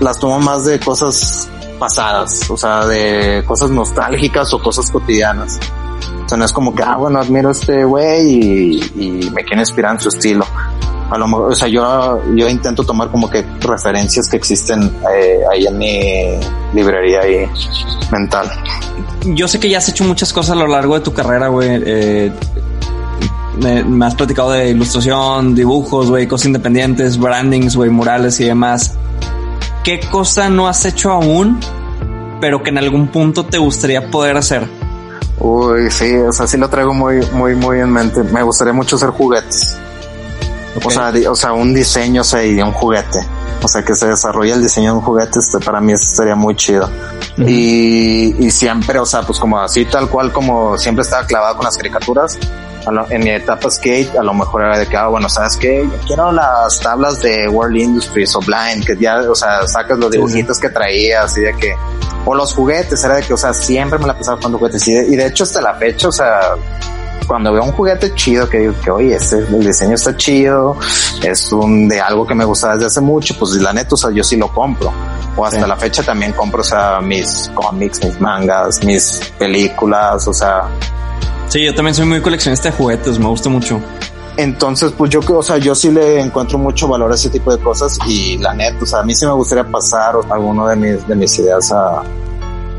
las 0.00 0.18
tomo 0.18 0.40
más 0.40 0.64
de 0.64 0.80
cosas 0.80 1.50
pasadas, 1.80 2.48
o 2.50 2.56
sea, 2.56 2.86
de 2.86 3.42
cosas 3.46 3.70
nostálgicas 3.70 4.52
o 4.52 4.62
cosas 4.62 4.88
cotidianas. 4.90 5.58
O 6.24 6.28
sea, 6.28 6.38
no 6.38 6.44
es 6.44 6.52
como 6.52 6.74
que, 6.74 6.82
ah, 6.84 6.96
bueno, 6.96 7.18
admiro 7.18 7.50
este 7.50 7.82
güey 7.84 8.78
y, 8.94 9.30
me 9.34 9.42
quiero 9.42 9.62
inspirar 9.62 9.94
en 9.94 10.00
su 10.00 10.10
estilo. 10.10 10.46
A 11.10 11.18
lo 11.18 11.26
mejor, 11.26 11.50
o 11.50 11.54
sea, 11.56 11.66
yo, 11.66 12.20
yo 12.36 12.48
intento 12.48 12.84
tomar 12.84 13.10
como 13.10 13.28
que 13.28 13.44
referencias 13.60 14.28
que 14.28 14.36
existen 14.36 14.92
eh, 15.12 15.40
ahí 15.50 15.66
en 15.66 15.76
mi 15.76 16.38
librería 16.72 17.26
y 17.28 17.50
mental. 18.12 18.48
Yo 19.24 19.48
sé 19.48 19.58
que 19.58 19.68
ya 19.68 19.78
has 19.78 19.88
hecho 19.88 20.04
muchas 20.04 20.32
cosas 20.32 20.52
a 20.52 20.54
lo 20.60 20.68
largo 20.68 20.94
de 20.94 21.00
tu 21.00 21.12
carrera, 21.12 21.48
güey. 21.48 21.68
Eh, 21.84 22.32
me, 23.60 23.82
me, 23.82 24.06
has 24.06 24.14
platicado 24.14 24.52
de 24.52 24.70
ilustración, 24.70 25.54
dibujos, 25.54 26.10
güey, 26.10 26.28
cosas 26.28 26.46
independientes, 26.46 27.18
brandings, 27.18 27.74
güey, 27.74 27.90
murales 27.90 28.38
y 28.38 28.44
demás. 28.44 28.94
¿Qué 29.84 30.00
cosa 30.10 30.48
no 30.48 30.68
has 30.68 30.84
hecho 30.84 31.10
aún, 31.10 31.60
pero 32.40 32.62
que 32.62 32.70
en 32.70 32.78
algún 32.78 33.08
punto 33.08 33.46
te 33.46 33.58
gustaría 33.58 34.10
poder 34.10 34.36
hacer? 34.36 34.66
Uy, 35.38 35.90
sí, 35.90 36.14
o 36.16 36.32
sea, 36.32 36.46
sí 36.46 36.58
lo 36.58 36.68
traigo 36.68 36.92
muy, 36.92 37.20
muy, 37.32 37.54
muy 37.54 37.80
en 37.80 37.90
mente. 37.90 38.22
Me 38.22 38.42
gustaría 38.42 38.72
mucho 38.72 38.96
hacer 38.96 39.10
juguetes. 39.10 39.78
O 40.84 40.90
sea, 40.90 41.12
o 41.28 41.34
sea, 41.34 41.52
un 41.52 41.74
diseño, 41.74 42.20
o 42.20 42.24
sea, 42.24 42.44
y 42.44 42.60
un 42.60 42.72
juguete. 42.72 43.20
O 43.62 43.68
sea, 43.68 43.82
que 43.82 43.94
se 43.94 44.06
desarrolle 44.06 44.52
el 44.52 44.62
diseño 44.62 44.92
de 44.92 44.98
un 44.98 45.04
juguete, 45.04 45.38
este, 45.38 45.58
para 45.58 45.80
mí 45.80 45.92
eso 45.92 46.04
sería 46.16 46.34
muy 46.34 46.56
chido. 46.56 46.88
y, 47.36 48.34
y 48.38 48.50
siempre, 48.50 48.98
o 48.98 49.06
sea, 49.06 49.22
pues 49.22 49.38
como 49.38 49.58
así, 49.58 49.84
tal 49.84 50.08
cual 50.08 50.32
como 50.32 50.78
siempre 50.78 51.02
estaba 51.02 51.26
clavado 51.26 51.56
con 51.56 51.64
las 51.64 51.76
caricaturas, 51.76 52.38
en 53.10 53.22
mi 53.22 53.30
etapa 53.30 53.70
skate, 53.70 54.16
a 54.16 54.22
lo 54.22 54.32
mejor 54.32 54.62
era 54.62 54.78
de 54.78 54.86
que, 54.86 54.96
ah, 54.96 55.08
bueno, 55.08 55.28
¿sabes? 55.28 55.58
Yo 55.60 55.90
quiero 56.06 56.32
las 56.32 56.80
tablas 56.80 57.20
de 57.20 57.48
World 57.48 57.76
Industries 57.76 58.34
o 58.36 58.40
Blind, 58.40 58.84
que 58.84 58.96
ya, 58.96 59.20
o 59.30 59.34
sea, 59.34 59.66
sacas 59.66 59.98
los 59.98 60.10
dibujitos 60.10 60.58
que 60.58 60.70
traías 60.70 61.36
y 61.36 61.42
de 61.42 61.52
que, 61.54 61.74
o 62.24 62.34
los 62.34 62.54
juguetes, 62.54 63.02
era 63.04 63.16
de 63.16 63.22
que, 63.22 63.34
o 63.34 63.36
sea, 63.36 63.52
siempre 63.52 63.98
me 63.98 64.06
la 64.06 64.16
pasaba 64.16 64.40
con 64.40 64.52
juguetes 64.52 64.86
y 64.88 64.94
de, 64.94 65.06
y 65.08 65.16
de 65.16 65.26
hecho 65.26 65.44
hasta 65.44 65.60
la 65.60 65.74
fecha, 65.74 66.08
o 66.08 66.12
sea, 66.12 66.40
cuando 67.30 67.52
veo 67.52 67.62
un 67.62 67.70
juguete 67.70 68.12
chido 68.12 68.48
que 68.48 68.58
digo 68.58 68.74
que, 68.82 68.90
oye, 68.90 69.14
este, 69.14 69.38
el 69.38 69.64
diseño 69.64 69.94
está 69.94 70.16
chido, 70.16 70.76
es 71.22 71.52
un 71.52 71.88
de 71.88 72.00
algo 72.00 72.26
que 72.26 72.34
me 72.34 72.44
gusta 72.44 72.72
desde 72.72 72.86
hace 72.86 73.00
mucho, 73.00 73.36
pues 73.38 73.52
la 73.52 73.72
neta, 73.72 73.94
o 73.94 73.96
sea, 73.96 74.10
yo 74.10 74.24
sí 74.24 74.36
lo 74.36 74.48
compro. 74.48 74.92
O 75.36 75.46
hasta 75.46 75.64
la 75.64 75.76
fecha 75.76 76.02
también 76.02 76.32
compro, 76.32 76.62
o 76.62 76.64
sea, 76.64 77.00
mis 77.00 77.48
cómics, 77.54 78.02
mis 78.04 78.20
mangas, 78.20 78.82
mis 78.84 79.20
películas, 79.38 80.26
o 80.26 80.32
sea, 80.32 80.68
Sí, 81.46 81.64
yo 81.64 81.72
también 81.72 81.94
soy 81.94 82.06
muy 82.06 82.20
coleccionista 82.20 82.68
de 82.68 82.76
juguetes, 82.76 83.16
me 83.20 83.28
gusta 83.28 83.48
mucho. 83.48 83.80
Entonces, 84.36 84.90
pues 84.90 85.08
yo, 85.08 85.20
o 85.20 85.42
sea, 85.44 85.58
yo 85.58 85.76
sí 85.76 85.92
le 85.92 86.20
encuentro 86.20 86.58
mucho 86.58 86.88
valor 86.88 87.12
a 87.12 87.14
ese 87.14 87.30
tipo 87.30 87.56
de 87.56 87.62
cosas 87.62 87.96
y 88.08 88.38
la 88.38 88.54
neta, 88.54 88.82
o 88.82 88.86
sea, 88.86 88.98
a 88.98 89.02
mí 89.04 89.14
sí 89.14 89.24
me 89.24 89.32
gustaría 89.34 89.70
pasar 89.70 90.16
alguno 90.28 90.66
de 90.66 90.74
mis, 90.74 91.06
de 91.06 91.14
mis 91.14 91.38
ideas 91.38 91.70
a, 91.70 92.02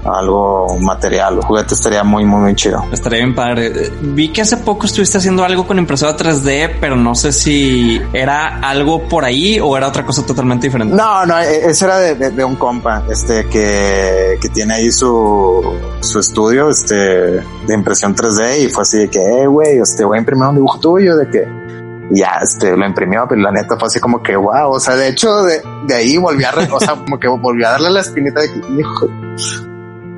algo 0.06 0.78
material. 0.80 1.36
El 1.36 1.42
juguete 1.42 1.74
estaría 1.74 2.04
muy, 2.04 2.26
muy, 2.26 2.42
muy 2.42 2.56
chido. 2.56 2.84
Estaría 2.92 3.20
bien 3.20 3.36
padre. 3.36 3.92
Vi 4.02 4.30
que 4.30 4.42
hace 4.42 4.58
poco 4.58 4.86
estuviste 4.86 5.18
haciendo 5.18 5.44
algo 5.44 5.66
con 5.68 5.78
impresora 5.78 6.16
3D, 6.16 6.78
pero 6.80 6.96
no 6.96 7.16
sé 7.16 7.32
si 7.32 8.02
era 8.14 8.60
algo 8.60 9.08
por 9.08 9.26
ahí 9.26 9.60
o 9.60 9.78
era 9.78 9.88
otra 9.88 10.06
cosa 10.06 10.26
totalmente 10.26 10.68
diferente. 10.68 10.96
No, 10.96 11.26
no, 11.26 11.40
e, 11.40 11.70
ese 11.70 11.86
era 11.86 11.98
de, 12.00 12.44
un 12.44 12.56
compa, 12.56 13.04
este, 13.10 13.48
que, 13.48 14.38
que 14.42 14.50
tiene 14.50 14.76
ahí 14.76 14.92
su, 14.92 15.62
su 16.00 16.20
estudio, 16.20 16.70
este, 16.70 16.96
de 16.96 17.74
impresión 17.74 18.16
3D 18.16 18.66
y 18.66 18.70
fue 18.70 18.84
así 18.84 18.98
de 19.00 19.10
que, 19.10 19.20
eh, 19.20 19.48
güey, 19.48 19.80
este, 19.80 20.04
voy 20.04 20.18
a 20.18 20.20
imprimir 20.20 20.46
un 20.46 20.56
dibujo 20.56 20.80
tuyo 20.80 21.16
de 21.18 21.30
que, 21.30 21.62
ya 22.14 22.40
este 22.42 22.76
lo 22.76 22.86
imprimió, 22.86 23.26
pero 23.28 23.42
la 23.42 23.52
neta 23.52 23.78
fue 23.78 23.88
así 23.88 24.00
como 24.00 24.22
que 24.22 24.36
wow, 24.36 24.72
o 24.72 24.80
sea, 24.80 24.96
de 24.96 25.08
hecho 25.08 25.44
de, 25.44 25.62
de 25.88 25.96
ahí 25.96 26.18
volví 26.18 26.44
a, 26.44 26.52
o 26.72 26.80
sea, 26.80 26.96
como 26.96 27.20
que 27.20 27.28
volví 27.28 27.64
a 27.64 27.72
darle 27.72 27.90
la 27.90 28.02
espinita 28.02 28.42
de 28.42 28.52
que, 28.52 28.60
hijo, 28.78 29.08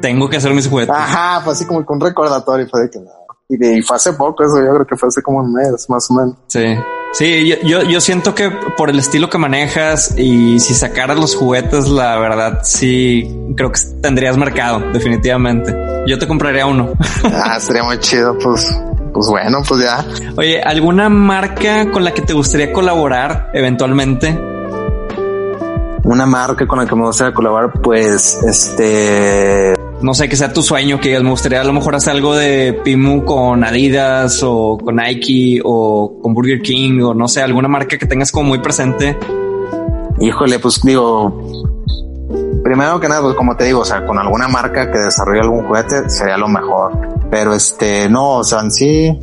tengo 0.04 0.30
que 0.30 0.36
hacer 0.36 0.54
mis 0.54 0.68
juguetes. 0.68 0.94
Ajá, 0.94 1.40
fue 1.40 1.54
así 1.54 1.66
como 1.66 1.86
que 1.86 1.94
un 1.94 2.02
recordatorio, 2.02 2.68
fue 2.70 2.82
de 2.82 2.90
que 2.90 3.00
no. 3.00 3.10
Y, 3.48 3.82
fue 3.84 3.96
hace 3.96 4.12
poco 4.12 4.44
eso, 4.44 4.58
yo 4.60 4.74
creo 4.74 4.86
que 4.86 4.98
fue 4.98 5.08
hace 5.08 5.22
como 5.22 5.40
un 5.40 5.54
mes, 5.54 5.90
más 5.90 6.12
o 6.12 6.16
menos. 6.16 6.36
Sí. 6.48 6.78
Sí, 7.14 7.56
yo, 7.64 7.84
yo, 7.84 8.02
siento 8.02 8.34
que 8.36 8.50
por 8.50 8.90
el 8.90 9.00
estilo 9.00 9.30
que 9.30 9.38
manejas 9.38 10.18
y 10.18 10.60
si 10.60 10.74
sacaras 10.74 11.18
los 11.18 11.36
juguetes, 11.36 11.88
la 11.88 12.18
verdad, 12.18 12.62
sí, 12.64 13.54
creo 13.56 13.72
que 13.72 13.80
tendrías 14.02 14.36
mercado, 14.36 14.80
definitivamente. 14.92 15.74
Yo 16.06 16.18
te 16.18 16.28
compraría 16.28 16.66
uno. 16.66 16.94
ah, 17.24 17.58
sería 17.60 17.84
muy 17.84 18.00
chido, 18.00 18.38
pues, 18.40 18.68
pues 19.14 19.28
bueno, 19.28 19.62
pues 19.66 19.84
ya. 19.84 20.04
Oye, 20.36 20.60
¿alguna 20.62 21.08
marca 21.08 21.90
con 21.92 22.04
la 22.04 22.14
que 22.14 22.24
te 22.24 22.34
gustaría 22.34 22.74
colaborar 22.74 23.52
eventualmente? 23.54 24.38
Una 26.04 26.26
marca 26.26 26.68
con 26.68 26.80
la 26.80 26.88
que 26.88 26.96
me 26.96 27.06
gustaría 27.06 27.34
colaborar, 27.34 27.72
pues, 27.80 28.40
este, 28.44 29.76
no 30.04 30.14
sé, 30.14 30.28
que 30.28 30.36
sea 30.36 30.52
tu 30.52 30.62
sueño, 30.62 31.00
que 31.00 31.20
me 31.22 31.30
gustaría 31.30 31.62
a 31.62 31.64
lo 31.64 31.74
mejor 31.74 31.96
hacer 31.96 32.14
algo 32.14 32.36
de 32.36 32.74
Pimu 32.84 33.24
con 33.24 33.64
Adidas 33.64 34.42
o 34.44 34.78
con 34.78 34.98
Nike 34.98 35.62
o 35.64 36.20
con 36.22 36.34
Burger 36.34 36.62
King 36.62 37.02
o 37.02 37.14
no 37.14 37.28
sé, 37.28 37.42
alguna 37.42 37.68
marca 37.68 37.98
que 37.98 38.06
tengas 38.06 38.32
como 38.32 38.50
muy 38.50 38.60
presente. 38.60 39.18
Híjole, 40.20 40.60
pues 40.60 40.82
digo, 40.84 41.42
primero 42.64 43.00
que 43.00 43.08
nada, 43.08 43.22
pues 43.22 43.36
como 43.36 43.56
te 43.56 43.64
digo, 43.66 43.80
o 43.80 43.86
sea, 43.86 44.06
con 44.06 44.20
alguna 44.20 44.48
marca 44.48 44.92
que 44.92 45.00
desarrolle 45.00 45.42
algún 45.42 45.66
juguete 45.68 46.10
sería 46.10 46.38
lo 46.38 46.48
mejor. 46.48 46.92
Pero 47.32 47.54
este, 47.54 48.10
no, 48.10 48.38
o 48.38 48.44
sea, 48.44 48.60
en 48.60 48.72
sí, 48.72 49.20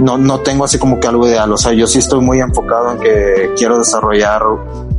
no, 0.00 0.18
no 0.18 0.40
tengo 0.40 0.64
así 0.64 0.78
como 0.78 1.00
que 1.00 1.08
algo 1.08 1.26
ideal. 1.26 1.52
O 1.52 1.56
sea, 1.56 1.72
yo 1.72 1.86
sí 1.86 1.98
estoy 1.98 2.20
muy 2.20 2.40
enfocado 2.40 2.92
en 2.92 2.98
que 2.98 3.50
quiero 3.56 3.78
desarrollar 3.78 4.42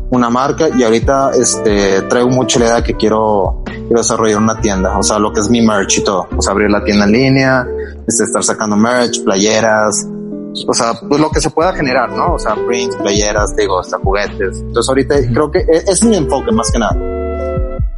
una 0.10 0.30
marca 0.30 0.70
y 0.70 0.84
ahorita 0.84 1.32
este 1.40 2.02
traigo 2.04 2.30
mucha 2.30 2.60
la 2.60 2.66
idea 2.66 2.84
que 2.84 2.94
quiero, 2.94 3.64
desarrollar 3.90 4.40
una 4.40 4.60
tienda, 4.60 4.98
o 4.98 5.04
sea, 5.04 5.20
lo 5.20 5.32
que 5.32 5.40
es 5.40 5.50
mi 5.50 5.62
merch 5.62 6.00
y 6.00 6.04
todo, 6.04 6.28
o 6.36 6.42
sea, 6.42 6.52
abrir 6.52 6.70
la 6.70 6.84
tienda 6.84 7.06
en 7.06 7.12
línea, 7.12 7.68
este, 8.08 8.24
estar 8.24 8.44
sacando 8.44 8.76
merch, 8.76 9.24
playeras, 9.24 10.08
o 10.66 10.74
sea, 10.74 10.94
pues 11.08 11.22
lo 11.22 11.30
que 11.30 11.42
se 11.42 11.50
pueda 11.50 11.74
generar, 11.74 12.12
¿no? 12.12 12.34
O 12.34 12.40
sea, 12.40 12.56
prints, 12.56 12.96
playeras, 12.96 13.56
digo, 13.56 13.80
hasta 13.80 13.98
juguetes. 14.00 14.60
Entonces 14.60 14.90
ahorita 14.90 15.16
creo 15.34 15.52
que 15.52 15.60
e, 15.60 15.84
es 15.88 16.04
mi 16.04 16.16
enfoque 16.16 16.52
más 16.52 16.72
que 16.72 16.80
nada. 16.80 16.96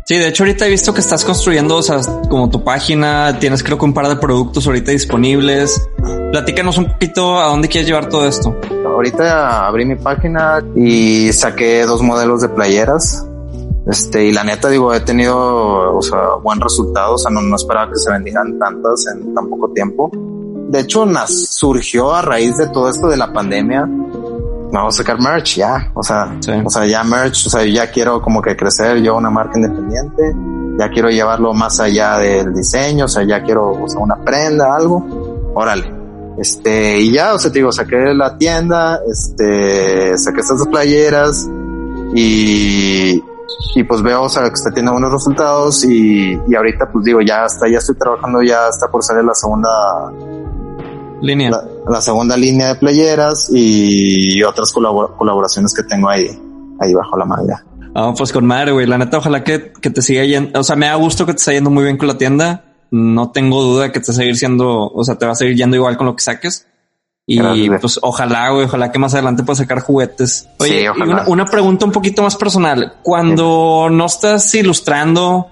Sí, 0.05 0.17
de 0.17 0.27
hecho 0.27 0.43
ahorita 0.43 0.65
he 0.65 0.69
visto 0.71 0.91
que 0.91 1.01
estás 1.01 1.23
construyendo, 1.23 1.77
o 1.77 1.83
sea, 1.83 1.99
como 2.29 2.49
tu 2.49 2.63
página, 2.63 3.37
tienes 3.39 3.61
creo 3.61 3.77
que 3.77 3.85
un 3.85 3.93
par 3.93 4.07
de 4.07 4.15
productos 4.15 4.65
ahorita 4.65 4.91
disponibles. 4.91 5.87
Platícanos 6.31 6.79
un 6.79 6.87
poquito 6.87 7.39
a 7.39 7.45
dónde 7.45 7.67
quieres 7.67 7.87
llevar 7.87 8.09
todo 8.09 8.25
esto. 8.25 8.55
Ahorita 8.85 9.67
abrí 9.67 9.85
mi 9.85 9.95
página 9.95 10.63
y 10.75 11.31
saqué 11.31 11.85
dos 11.85 12.01
modelos 12.01 12.41
de 12.41 12.49
playeras 12.49 13.28
Este, 13.87 14.25
y 14.25 14.31
la 14.31 14.43
neta, 14.43 14.69
digo, 14.69 14.93
he 14.93 14.99
tenido, 14.99 15.95
o 15.97 16.01
sea, 16.01 16.35
buen 16.43 16.59
resultado. 16.59 17.15
O 17.15 17.17
sea, 17.17 17.31
no, 17.31 17.41
no 17.41 17.55
esperaba 17.55 17.89
que 17.89 17.97
se 17.97 18.11
vendieran 18.11 18.57
tantas 18.59 19.07
en 19.07 19.33
tan 19.33 19.49
poco 19.49 19.69
tiempo. 19.71 20.11
De 20.69 20.81
hecho, 20.81 21.05
nas, 21.05 21.31
surgió 21.31 22.13
a 22.13 22.21
raíz 22.21 22.55
de 22.57 22.67
todo 22.67 22.89
esto 22.89 23.07
de 23.07 23.17
la 23.17 23.33
pandemia. 23.33 23.87
Vamos 24.71 24.93
a 24.93 24.97
sacar 24.97 25.19
merch 25.19 25.55
ya. 25.55 25.91
O 25.95 26.03
sea, 26.03 26.37
Sí. 26.39 26.51
o 26.63 26.69
sea, 26.69 26.85
ya 26.85 27.03
merch. 27.03 27.47
O 27.47 27.49
sea, 27.49 27.65
ya 27.65 27.89
quiero 27.89 28.21
como 28.21 28.41
que 28.41 28.55
crecer 28.55 29.01
yo 29.01 29.15
una 29.17 29.31
marca 29.31 29.57
independiente. 29.57 30.35
Ya 30.77 30.89
quiero 30.89 31.09
llevarlo 31.09 31.53
más 31.53 31.79
allá 31.79 32.19
del 32.19 32.53
diseño. 32.53 33.05
O 33.05 33.07
sea, 33.07 33.23
ya 33.23 33.41
quiero, 33.41 33.71
o 33.71 33.89
sea, 33.89 33.99
una 33.99 34.17
prenda, 34.23 34.75
algo. 34.75 35.03
Órale. 35.55 35.99
Este, 36.37 37.01
y 37.01 37.11
ya, 37.11 37.33
o 37.33 37.39
sea, 37.39 37.51
te 37.51 37.59
digo, 37.59 37.71
saqué 37.71 38.13
la 38.13 38.37
tienda, 38.37 39.01
este, 39.11 40.17
saqué 40.17 40.39
estas 40.39 40.65
playeras 40.67 41.49
y, 42.15 43.21
y 43.75 43.83
pues 43.83 44.01
veo, 44.01 44.23
o 44.23 44.29
sea, 44.29 44.43
que 44.43 44.53
está 44.53 44.69
teniendo 44.69 44.93
buenos 44.93 45.11
resultados 45.11 45.83
y, 45.85 46.39
y 46.47 46.55
ahorita 46.55 46.89
pues 46.91 47.05
digo, 47.05 47.21
ya 47.21 47.45
está, 47.45 47.67
ya 47.69 47.77
estoy 47.79 47.95
trabajando, 47.97 48.41
ya 48.41 48.67
está 48.69 48.87
por 48.89 49.03
salir 49.03 49.23
la 49.23 49.33
segunda, 49.35 49.69
Línea. 51.21 51.49
la, 51.51 51.63
la 51.87 52.01
segunda 52.01 52.37
línea 52.37 52.69
de 52.69 52.75
playeras 52.75 53.49
y 53.51 54.41
otras 54.43 54.73
colabor- 54.73 55.15
colaboraciones 55.17 55.73
que 55.73 55.83
tengo 55.83 56.09
ahí, 56.09 56.27
ahí 56.79 56.93
bajo 56.93 57.17
la 57.17 57.25
manga. 57.25 57.65
Ah, 57.93 58.13
pues 58.17 58.31
con 58.31 58.45
madre, 58.45 58.71
güey. 58.71 58.85
La 58.85 58.97
neta, 58.97 59.17
ojalá 59.17 59.43
que, 59.43 59.73
que 59.73 59.89
te 59.89 60.01
siga 60.01 60.23
yendo. 60.23 60.59
O 60.59 60.63
sea, 60.63 60.75
me 60.75 60.85
da 60.85 60.95
gusto 60.95 61.25
que 61.25 61.33
te 61.33 61.39
está 61.39 61.51
yendo 61.51 61.69
muy 61.71 61.83
bien 61.83 61.97
con 61.97 62.07
la 62.07 62.17
tienda. 62.17 62.63
No 62.91 63.31
tengo 63.31 63.61
duda 63.63 63.91
que 63.91 63.99
te 63.99 64.07
va 64.11 64.13
a 64.13 64.15
seguir 64.17 64.37
siendo, 64.37 64.87
o 64.87 65.03
sea, 65.03 65.15
te 65.17 65.25
va 65.25 65.31
a 65.33 65.35
seguir 65.35 65.55
yendo 65.57 65.75
igual 65.75 65.97
con 65.97 66.05
lo 66.05 66.15
que 66.15 66.23
saques. 66.23 66.67
Y 67.31 67.37
Gracias, 67.37 67.81
pues 67.81 67.99
ojalá, 68.01 68.49
güey, 68.49 68.65
ojalá 68.65 68.91
que 68.91 68.97
más 68.97 69.13
adelante 69.13 69.43
puedas 69.43 69.59
sacar 69.59 69.81
juguetes. 69.81 70.47
Oye, 70.57 70.71
Sí, 70.79 70.83
y 70.83 70.87
ojalá. 70.87 71.05
una, 71.05 71.23
una 71.27 71.45
pregunta 71.45 71.85
un 71.85 71.91
poquito 71.91 72.23
más 72.23 72.35
personal. 72.35 72.93
Cuando 73.03 73.87
no 73.91 74.05
estás 74.07 74.51
ilustrando 74.55 75.47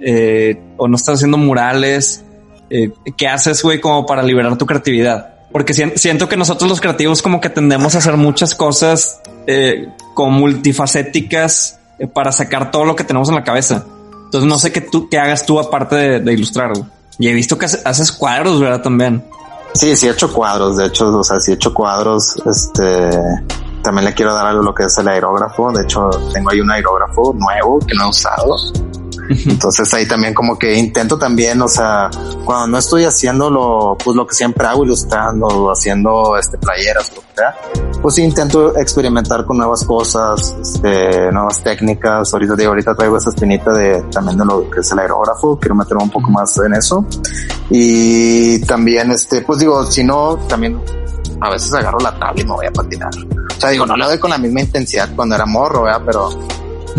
eh, 0.00 0.60
o 0.76 0.88
no 0.88 0.96
estás 0.96 1.14
haciendo 1.16 1.38
murales, 1.38 2.22
eh, 2.68 2.90
¿qué 3.16 3.28
haces, 3.28 3.62
güey, 3.62 3.80
como 3.80 4.04
para 4.04 4.22
liberar 4.22 4.58
tu 4.58 4.66
creatividad? 4.66 5.30
Porque 5.52 5.72
sien- 5.72 5.92
siento 5.96 6.28
que 6.28 6.36
nosotros 6.36 6.68
los 6.68 6.80
creativos 6.82 7.22
como 7.22 7.40
que 7.40 7.48
tendemos 7.48 7.94
a 7.94 7.98
hacer 7.98 8.16
muchas 8.18 8.54
cosas 8.54 9.20
eh, 9.46 9.88
como 10.14 10.38
multifacéticas 10.38 11.78
eh, 11.98 12.06
para 12.08 12.32
sacar 12.32 12.70
todo 12.70 12.84
lo 12.84 12.96
que 12.96 13.04
tenemos 13.04 13.28
en 13.28 13.36
la 13.36 13.44
cabeza. 13.44 13.84
Entonces 14.24 14.48
no 14.48 14.58
sé 14.58 14.72
qué 14.72 14.80
tú 14.80 15.08
qué 15.08 15.18
hagas 15.18 15.46
tú 15.46 15.58
aparte 15.60 15.96
de, 15.96 16.20
de 16.20 16.32
ilustrar. 16.32 16.70
güey. 16.72 16.84
Y 17.18 17.28
he 17.28 17.32
visto 17.34 17.56
que 17.58 17.66
hace- 17.66 17.80
haces 17.84 18.10
cuadros, 18.12 18.60
¿verdad? 18.60 18.82
También. 18.82 19.22
Sí, 19.74 19.96
sí 19.96 20.06
he 20.06 20.10
hecho 20.10 20.32
cuadros, 20.32 20.76
de 20.76 20.86
hecho, 20.86 21.08
o 21.18 21.24
sea, 21.24 21.40
sí 21.40 21.52
he 21.52 21.54
hecho 21.54 21.72
cuadros, 21.72 22.36
este, 22.46 23.10
también 23.82 24.04
le 24.04 24.14
quiero 24.14 24.34
dar 24.34 24.46
algo 24.46 24.62
lo 24.62 24.74
que 24.74 24.84
es 24.84 24.98
el 24.98 25.08
aerógrafo, 25.08 25.72
de 25.72 25.82
hecho, 25.82 26.10
tengo 26.32 26.50
ahí 26.50 26.60
un 26.60 26.70
aerógrafo 26.70 27.34
nuevo 27.34 27.78
que 27.80 27.94
no 27.94 28.04
he 28.04 28.08
usado, 28.08 28.56
entonces 29.28 29.92
ahí 29.94 30.06
también 30.06 30.34
como 30.34 30.58
que 30.58 30.74
intento 30.74 31.18
también, 31.18 31.60
o 31.62 31.68
sea, 31.68 32.10
cuando 32.44 32.66
no 32.68 32.78
estoy 32.78 33.04
haciendo 33.04 33.50
lo, 33.50 33.96
pues 34.02 34.16
lo 34.16 34.26
que 34.26 34.34
siempre 34.34 34.66
hago, 34.66 34.84
ilustrando, 34.84 35.70
haciendo, 35.70 36.36
este, 36.36 36.58
playeras, 36.58 37.12
lo 37.14 37.22
que 37.22 37.28
sea, 37.36 37.54
pues 38.00 38.18
intento 38.18 38.76
experimentar 38.76 39.44
con 39.44 39.58
nuevas 39.58 39.84
cosas, 39.84 40.54
este, 40.60 41.30
nuevas 41.32 41.62
técnicas, 41.62 42.32
ahorita 42.32 42.54
digo, 42.56 42.70
ahorita 42.70 42.94
traigo 42.94 43.16
esa 43.16 43.30
espinita 43.30 43.72
de, 43.72 44.02
también 44.12 44.38
de 44.38 44.44
lo 44.44 44.70
que 44.70 44.80
es 44.80 44.92
el 44.92 44.98
aerógrafo, 44.98 45.58
quiero 45.58 45.74
meterme 45.74 46.04
un 46.04 46.10
poco 46.10 46.30
más 46.30 46.56
en 46.58 46.74
eso, 46.74 47.04
y 47.70 48.60
también, 48.66 49.10
este, 49.12 49.42
pues 49.42 49.58
digo, 49.58 49.84
si 49.86 50.04
no, 50.04 50.36
también 50.48 50.80
a 51.40 51.50
veces 51.50 51.72
agarro 51.74 51.98
la 51.98 52.16
tabla 52.18 52.40
y 52.40 52.44
me 52.44 52.52
voy 52.52 52.66
a 52.66 52.72
patinar. 52.72 53.10
O 53.56 53.60
sea, 53.60 53.70
digo, 53.70 53.84
no 53.84 53.96
le 53.96 54.04
doy 54.04 54.18
con 54.18 54.30
la 54.30 54.38
misma 54.38 54.60
intensidad 54.60 55.08
cuando 55.14 55.34
era 55.34 55.44
morro, 55.44 55.82
¿verdad? 55.82 56.02
Pero, 56.06 56.30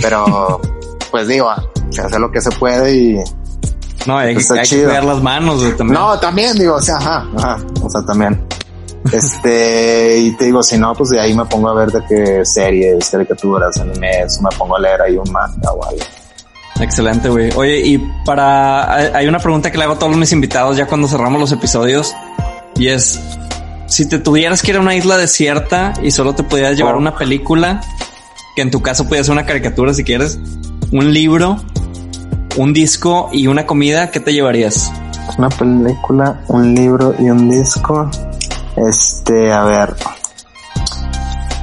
pero, 0.01 0.61
pues 1.11 1.27
digo, 1.27 1.49
se 1.93 2.01
hace 2.01 2.19
lo 2.19 2.31
que 2.31 2.41
se 2.41 2.51
puede 2.51 2.95
y, 2.95 3.19
No, 4.05 4.17
hay, 4.17 4.35
Está 4.35 4.55
hay 4.55 4.59
que 4.61 4.65
chido. 4.67 4.85
cuidar 4.85 5.05
las 5.05 5.21
manos, 5.21 5.61
güey, 5.61 5.75
también. 5.77 5.99
no, 5.99 6.19
también 6.19 6.57
digo, 6.57 6.75
o 6.75 6.81
sea, 6.81 6.97
ajá, 6.97 7.25
ajá, 7.37 7.57
o 7.81 7.89
sea, 7.89 8.01
también. 8.05 8.41
Este, 9.11 10.17
y 10.19 10.31
te 10.37 10.45
digo, 10.45 10.63
si 10.63 10.77
no, 10.77 10.93
pues 10.95 11.09
de 11.09 11.19
ahí 11.19 11.33
me 11.35 11.45
pongo 11.45 11.69
a 11.69 11.73
ver 11.73 11.91
de 11.91 12.01
qué 12.07 12.45
series, 12.45 13.09
caricaturas, 13.09 13.77
animes, 13.77 14.41
me 14.41 14.49
pongo 14.57 14.75
a 14.77 14.79
leer 14.79 15.01
ahí 15.01 15.17
un 15.17 15.31
manga 15.31 15.71
o 15.71 15.85
algo. 15.85 16.01
Excelente, 16.79 17.29
güey. 17.29 17.51
Oye, 17.55 17.79
y 17.85 17.97
para... 18.25 18.93
hay- 18.93 19.11
Hay 19.13 19.27
una 19.27 19.39
pregunta 19.39 19.71
que 19.71 19.77
le 19.77 19.83
hago 19.83 19.93
a 19.93 19.99
todos 19.99 20.15
mis 20.17 20.31
invitados 20.31 20.75
ya 20.77 20.87
cuando 20.87 21.07
cerramos 21.07 21.39
los 21.39 21.51
episodios. 21.51 22.13
Y 22.75 22.87
es, 22.87 23.19
si 23.87 24.07
te 24.09 24.17
tuvieras 24.19 24.61
que 24.63 24.71
ir 24.71 24.77
a 24.77 24.79
una 24.81 24.95
isla 24.95 25.17
desierta 25.17 25.93
y 26.01 26.09
solo 26.11 26.33
te 26.33 26.43
pudieras 26.43 26.75
llevar 26.75 26.95
Oh. 26.95 26.97
una 26.97 27.15
película, 27.15 27.81
que 28.55 28.63
en 28.63 28.71
tu 28.71 28.81
caso 28.81 29.07
puede 29.07 29.23
ser 29.23 29.33
una 29.33 29.45
caricatura 29.45 29.93
si 29.93 30.03
quieres, 30.03 30.39
un 30.91 31.13
libro, 31.13 31.57
un 32.57 32.73
disco 32.73 33.29
y 33.31 33.47
una 33.47 33.65
comida, 33.65 34.11
¿qué 34.11 34.19
te 34.19 34.33
llevarías? 34.33 34.91
Una 35.37 35.49
película, 35.49 36.41
un 36.47 36.73
libro 36.75 37.15
y 37.19 37.29
un 37.29 37.49
disco. 37.49 38.09
Este, 38.75 39.51
a 39.51 39.63
ver. 39.63 39.95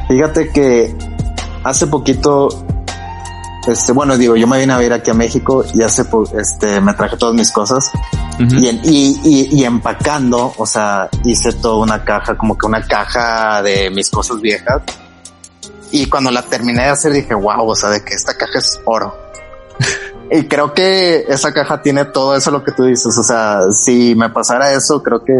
Fíjate 0.08 0.50
que 0.50 0.94
hace 1.62 1.86
poquito, 1.86 2.48
este, 3.68 3.92
bueno, 3.92 4.16
digo, 4.16 4.34
yo 4.36 4.46
me 4.46 4.58
vine 4.58 4.72
a 4.72 4.78
vivir 4.78 4.92
aquí 4.92 5.10
a 5.10 5.14
México 5.14 5.64
y 5.72 5.82
hace, 5.82 6.04
este, 6.38 6.80
me 6.80 6.94
traje 6.94 7.16
todas 7.16 7.34
mis 7.34 7.52
cosas 7.52 7.90
y, 8.38 8.68
en- 8.68 8.80
y, 8.82 9.20
y, 9.22 9.48
y 9.60 9.64
empacando, 9.64 10.52
o 10.56 10.66
sea, 10.66 11.08
hice 11.24 11.52
toda 11.52 11.76
una 11.76 12.02
caja, 12.04 12.36
como 12.36 12.56
que 12.56 12.66
una 12.66 12.82
caja 12.86 13.62
de 13.62 13.90
mis 13.90 14.10
cosas 14.10 14.40
viejas. 14.40 14.82
Y 15.92 16.06
cuando 16.06 16.30
la 16.30 16.42
terminé 16.42 16.82
de 16.84 16.88
hacer 16.88 17.12
dije, 17.12 17.34
wow, 17.34 17.68
o 17.68 17.74
sea, 17.76 17.90
de 17.90 18.02
que 18.04 18.14
esta 18.14 18.34
caja 18.34 18.58
es 18.58 18.80
oro. 18.84 19.14
Y 20.32 20.46
creo 20.46 20.72
que 20.72 21.24
esa 21.28 21.52
caja 21.52 21.82
tiene 21.82 22.04
todo 22.04 22.36
eso 22.36 22.50
lo 22.50 22.62
que 22.62 22.72
tú 22.72 22.84
dices. 22.84 23.16
O 23.18 23.22
sea, 23.22 23.62
si 23.72 24.14
me 24.14 24.30
pasara 24.30 24.72
eso, 24.72 25.02
creo 25.02 25.24
que 25.24 25.34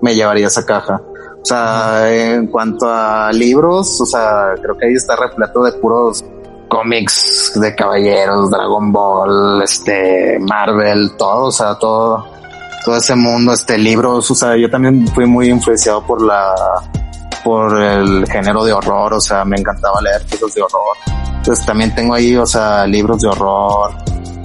me 0.00 0.14
llevaría 0.14 0.46
esa 0.46 0.64
caja. 0.64 1.00
O 1.42 1.44
sea, 1.44 2.10
en 2.10 2.46
cuanto 2.46 2.88
a 2.88 3.30
libros, 3.32 4.00
o 4.00 4.06
sea, 4.06 4.54
creo 4.62 4.78
que 4.78 4.86
ahí 4.86 4.94
está 4.94 5.14
repleto 5.14 5.62
de 5.62 5.72
puros 5.72 6.24
cómics 6.68 7.52
de 7.56 7.74
caballeros, 7.74 8.50
Dragon 8.50 8.90
Ball, 8.90 9.62
este, 9.62 10.38
Marvel, 10.40 11.12
todo, 11.18 11.48
o 11.48 11.52
sea, 11.52 11.74
todo, 11.78 12.24
todo 12.82 12.96
ese 12.96 13.14
mundo, 13.14 13.52
este, 13.52 13.76
libros, 13.76 14.30
o 14.30 14.34
sea, 14.34 14.56
yo 14.56 14.70
también 14.70 15.06
fui 15.08 15.26
muy 15.26 15.50
influenciado 15.50 16.02
por 16.06 16.22
la, 16.22 16.54
por 17.44 17.78
el 17.78 18.26
género 18.26 18.64
de 18.64 18.72
horror, 18.72 19.12
o 19.12 19.20
sea, 19.20 19.44
me 19.44 19.56
encantaba 19.58 20.00
leer 20.00 20.22
cosas 20.22 20.54
de 20.54 20.62
horror. 20.62 20.96
Entonces 21.36 21.66
también 21.66 21.94
tengo 21.94 22.14
ahí, 22.14 22.34
o 22.36 22.46
sea, 22.46 22.86
libros 22.86 23.20
de 23.20 23.28
horror, 23.28 23.92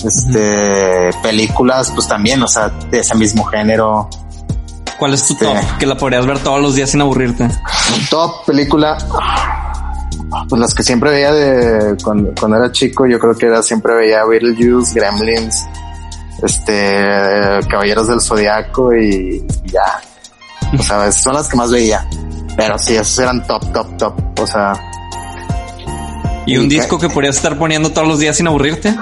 este, 0.05 1.09
películas, 1.21 1.91
pues 1.93 2.07
también, 2.07 2.41
o 2.43 2.47
sea, 2.47 2.69
de 2.69 2.99
ese 2.99 3.15
mismo 3.15 3.43
género. 3.45 4.09
¿Cuál 4.97 5.13
es 5.13 5.25
tu 5.27 5.33
Este- 5.33 5.45
top? 5.45 5.77
Que 5.79 5.85
la 5.85 5.95
podrías 5.97 6.25
ver 6.25 6.39
todos 6.39 6.61
los 6.61 6.75
días 6.75 6.89
sin 6.91 7.01
aburrirte. 7.01 7.47
Top 8.09 8.45
película, 8.45 8.97
pues 10.49 10.59
las 10.61 10.73
que 10.73 10.83
siempre 10.83 11.11
veía 11.11 11.31
de 11.31 11.95
cuando, 12.03 12.31
cuando 12.39 12.57
era 12.57 12.71
chico, 12.71 13.05
yo 13.07 13.17
creo 13.19 13.35
que 13.35 13.45
era 13.45 13.61
siempre 13.63 13.93
veía 13.95 14.25
Beetlejuice, 14.25 14.93
Gremlins, 14.99 15.65
este, 16.43 17.59
Caballeros 17.69 18.07
del 18.07 18.21
Zodiaco 18.21 18.93
y, 18.93 19.45
y 19.63 19.71
ya. 19.71 20.01
O 20.77 20.83
sea, 20.83 21.11
son 21.11 21.33
las 21.33 21.47
que 21.47 21.57
más 21.57 21.71
veía. 21.71 22.05
Pero 22.57 22.77
sí, 22.77 22.95
esos 22.95 23.17
eran 23.19 23.45
top, 23.47 23.71
top, 23.71 23.97
top. 23.97 24.39
O 24.41 24.45
sea, 24.47 24.73
¿Y 26.45 26.57
un 26.57 26.67
disco 26.67 26.97
que 26.99 27.09
podrías 27.09 27.35
estar 27.37 27.57
poniendo 27.57 27.91
todos 27.91 28.07
los 28.07 28.19
días 28.19 28.35
sin 28.35 28.47
aburrirte? 28.47 28.93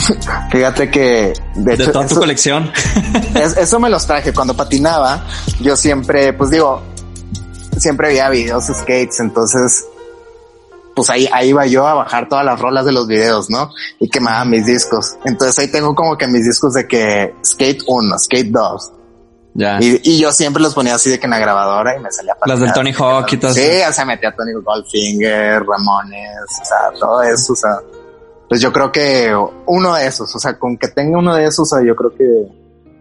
fíjate 0.50 0.90
que 0.90 1.32
de, 1.54 1.76
toda 1.76 2.06
tu 2.06 2.16
colección. 2.16 2.70
Es- 3.34 3.56
eso 3.56 3.78
me 3.80 3.90
los 3.90 4.06
traje 4.06 4.32
cuando 4.32 4.54
patinaba. 4.54 5.26
Yo 5.60 5.76
siempre, 5.76 6.32
pues 6.32 6.50
digo, 6.50 6.82
siempre 7.78 8.08
veía 8.08 8.28
videos 8.28 8.66
de 8.68 8.74
skates, 8.74 9.20
entonces, 9.20 9.84
pues 10.94 11.08
ahí, 11.10 11.28
ahí 11.32 11.48
iba 11.50 11.66
yo 11.66 11.86
a 11.86 11.94
bajar 11.94 12.28
todas 12.28 12.44
las 12.44 12.60
rolas 12.60 12.84
de 12.84 12.92
los 12.92 13.06
videos, 13.06 13.48
¿no? 13.50 13.70
Y 13.98 14.08
quemaba 14.08 14.44
mis 14.44 14.66
discos. 14.66 15.16
Entonces 15.24 15.58
ahí 15.58 15.68
tengo 15.68 15.94
como 15.94 16.16
que 16.16 16.26
mis 16.28 16.44
discos 16.44 16.74
de 16.74 16.86
que 16.86 17.34
skate 17.44 17.82
1, 17.86 18.18
skate 18.18 18.50
2. 18.50 18.92
ya. 19.54 19.78
Y, 19.80 20.00
y 20.02 20.18
yo 20.20 20.30
siempre 20.32 20.62
los 20.62 20.74
ponía 20.74 20.94
así 20.94 21.10
de 21.10 21.18
que 21.18 21.24
en 21.26 21.30
la 21.30 21.38
grabadora 21.38 21.96
y 21.96 22.00
me 22.00 22.10
salía 22.12 22.36
Las 22.44 22.60
del 22.60 22.72
Tony 22.72 22.92
Hawk 22.92 23.32
y 23.32 23.36
todo 23.38 23.52
Sí, 23.52 23.68
o 23.88 23.92
sea, 23.92 24.04
metía 24.04 24.34
Tony 24.34 24.52
Goldfinger, 24.52 25.62
Ramones, 25.64 26.60
o 26.60 26.64
sea, 26.64 26.78
todo 26.98 27.22
eso, 27.22 27.52
o 27.54 27.56
sea. 27.56 27.70
Pues 28.52 28.60
yo 28.60 28.70
creo 28.70 28.92
que 28.92 29.34
uno 29.64 29.94
de 29.94 30.06
esos, 30.06 30.36
o 30.36 30.38
sea, 30.38 30.58
con 30.58 30.76
que 30.76 30.88
tenga 30.88 31.16
uno 31.18 31.34
de 31.34 31.46
esos, 31.46 31.60
o 31.72 31.74
sea, 31.74 31.82
yo 31.86 31.96
creo 31.96 32.10
que 32.14 32.24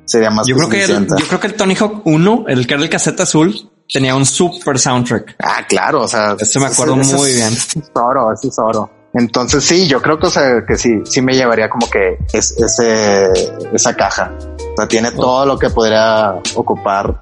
sería 0.05 0.29
más 0.29 0.47
Yo 0.47 0.55
creo 0.55 0.69
que 0.69 0.81
el, 0.85 1.05
yo 1.09 1.27
creo 1.27 1.41
que 1.41 1.47
el 1.47 1.55
Tony 1.55 1.75
Hawk 1.75 2.03
1, 2.07 2.45
el 2.47 2.65
que 2.65 2.73
era 2.75 2.81
el 2.83 2.89
casete 2.89 3.23
azul, 3.23 3.69
tenía 3.91 4.15
un 4.15 4.25
super 4.25 4.79
soundtrack. 4.79 5.35
Ah, 5.43 5.65
claro, 5.67 6.03
o 6.03 6.07
sea. 6.07 6.37
Ese 6.39 6.57
me 6.57 6.67
acuerdo 6.67 6.93
ese- 7.01 7.01
ese 7.01 7.15
muy 7.17 7.29
es 7.31 7.35
bien. 7.75 7.83
oro, 7.95 8.31
ese 8.31 8.47
es 8.47 8.57
oro. 8.59 8.89
Entonces 9.13 9.61
sí, 9.65 9.89
yo 9.89 10.01
creo 10.01 10.17
que, 10.17 10.27
o 10.27 10.29
sea, 10.29 10.63
que 10.65 10.77
sí, 10.77 11.01
sí 11.03 11.21
me 11.21 11.33
llevaría 11.33 11.69
como 11.69 11.89
que 11.89 12.17
es, 12.31 12.51
ese, 12.57 13.27
esa 13.73 13.93
caja. 13.93 14.31
O 14.57 14.75
sea, 14.77 14.87
tiene 14.87 15.11
todo 15.11 15.45
lo 15.45 15.59
que 15.59 15.69
podría 15.69 16.33
ocupar 16.55 17.21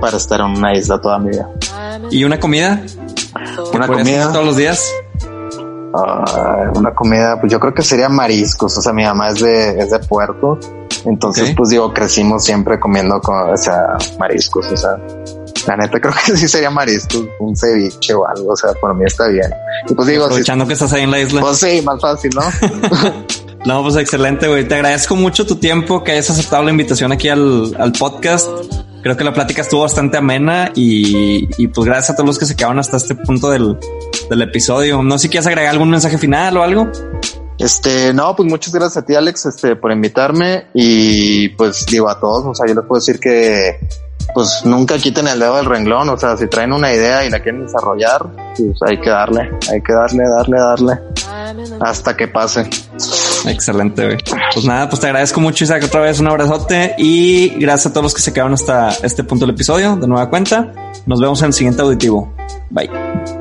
para 0.00 0.16
estar 0.16 0.38
en 0.42 0.46
una 0.58 0.74
isla 0.76 1.00
toda 1.00 1.18
mi 1.18 1.30
vida. 1.30 1.50
¿Y 2.12 2.22
una 2.22 2.38
comida? 2.38 2.80
Una 3.74 3.86
¿Podrías 3.88 3.88
comida. 3.88 4.32
todos 4.32 4.44
los 4.46 4.56
días? 4.56 4.88
Ah, 5.94 6.70
una 6.74 6.94
comida, 6.94 7.40
pues 7.40 7.52
yo 7.52 7.58
creo 7.58 7.74
que 7.74 7.82
sería 7.82 8.08
mariscos. 8.08 8.76
O 8.76 8.82
sea, 8.82 8.92
mi 8.92 9.04
mamá 9.04 9.30
es 9.30 9.40
de, 9.40 9.78
es 9.78 9.90
de 9.90 9.98
Puerto. 10.00 10.58
Entonces, 11.04 11.54
pues 11.56 11.70
digo, 11.70 11.92
crecimos 11.94 12.44
siempre 12.44 12.78
comiendo 12.78 13.20
con, 13.20 13.50
o 13.50 13.56
sea, 13.56 13.96
mariscos. 14.18 14.66
O 14.70 14.76
sea, 14.76 14.98
la 15.66 15.76
neta 15.76 16.00
creo 16.00 16.12
que 16.26 16.36
sí 16.36 16.48
sería 16.48 16.70
mariscos, 16.70 17.24
un 17.40 17.56
ceviche 17.56 18.14
o 18.14 18.26
algo. 18.26 18.52
O 18.52 18.56
sea, 18.56 18.72
por 18.80 18.94
mí 18.94 19.04
está 19.06 19.28
bien. 19.28 19.50
Y 19.88 19.94
pues 19.94 20.08
digo, 20.08 20.24
Aprovechando 20.24 20.66
que 20.66 20.74
estás 20.74 20.92
ahí 20.92 21.02
en 21.02 21.10
la 21.10 21.20
isla. 21.20 21.40
pues 21.40 21.58
sí, 21.58 21.80
más 21.82 22.00
fácil, 22.00 22.30
¿no? 22.34 22.42
No, 23.66 23.82
pues 23.82 23.96
excelente, 23.96 24.48
güey. 24.48 24.66
Te 24.66 24.76
agradezco 24.76 25.16
mucho 25.16 25.44
tu 25.44 25.56
tiempo, 25.56 26.02
que 26.02 26.12
hayas 26.12 26.30
aceptado 26.30 26.62
la 26.62 26.70
invitación 26.70 27.12
aquí 27.12 27.28
al, 27.28 27.74
al 27.78 27.92
podcast. 27.92 28.48
Creo 29.02 29.16
que 29.16 29.24
la 29.24 29.32
plática 29.32 29.62
estuvo 29.62 29.82
bastante 29.82 30.16
amena 30.16 30.72
y, 30.74 31.48
y 31.56 31.68
pues 31.68 31.86
gracias 31.86 32.10
a 32.10 32.14
todos 32.14 32.26
los 32.26 32.38
que 32.38 32.46
se 32.46 32.56
quedaron 32.56 32.78
hasta 32.78 32.96
este 32.96 33.14
punto 33.14 33.50
del, 33.50 33.78
del 34.28 34.42
episodio. 34.42 35.02
No 35.02 35.18
sé 35.18 35.22
si 35.22 35.28
quieres 35.28 35.46
agregar 35.46 35.72
algún 35.72 35.90
mensaje 35.90 36.18
final 36.18 36.56
o 36.56 36.62
algo. 36.62 36.88
Este, 37.58 38.14
no, 38.14 38.36
pues 38.36 38.48
muchas 38.48 38.72
gracias 38.72 38.98
a 38.98 39.06
ti, 39.06 39.14
Alex, 39.16 39.46
este, 39.46 39.74
por 39.74 39.90
invitarme 39.90 40.66
y 40.74 41.48
pues 41.50 41.86
digo 41.86 42.08
a 42.08 42.20
todos, 42.20 42.46
o 42.46 42.54
sea, 42.54 42.68
yo 42.68 42.74
les 42.74 42.84
puedo 42.84 43.00
decir 43.00 43.18
que 43.18 43.80
pues 44.32 44.60
nunca 44.64 44.96
quiten 44.98 45.26
el 45.26 45.40
dedo 45.40 45.56
del 45.56 45.64
renglón, 45.64 46.08
o 46.08 46.16
sea, 46.16 46.36
si 46.36 46.46
traen 46.46 46.72
una 46.72 46.92
idea 46.92 47.24
y 47.24 47.30
la 47.30 47.40
quieren 47.40 47.66
desarrollar, 47.66 48.26
pues 48.56 48.78
hay 48.86 49.00
que 49.00 49.10
darle, 49.10 49.50
hay 49.72 49.82
que 49.82 49.92
darle, 49.92 50.22
darle, 50.28 50.58
darle 50.58 51.00
hasta 51.80 52.16
que 52.16 52.28
pase. 52.28 52.68
Excelente, 53.46 54.04
güey. 54.04 54.18
Pues 54.52 54.66
nada, 54.66 54.88
pues 54.88 55.00
te 55.00 55.06
agradezco 55.06 55.40
mucho, 55.40 55.64
Isaac, 55.64 55.84
otra 55.84 56.00
vez 56.00 56.20
un 56.20 56.28
abrazote 56.28 56.94
y 56.98 57.48
gracias 57.58 57.86
a 57.86 57.92
todos 57.92 58.04
los 58.04 58.14
que 58.14 58.22
se 58.22 58.32
quedaron 58.32 58.54
hasta 58.54 58.90
este 59.02 59.24
punto 59.24 59.46
del 59.46 59.54
episodio 59.54 59.96
de 59.96 60.06
nueva 60.06 60.28
cuenta. 60.28 60.72
Nos 61.06 61.20
vemos 61.20 61.40
en 61.42 61.46
el 61.48 61.52
siguiente 61.52 61.82
auditivo. 61.82 62.32
Bye. 62.70 63.37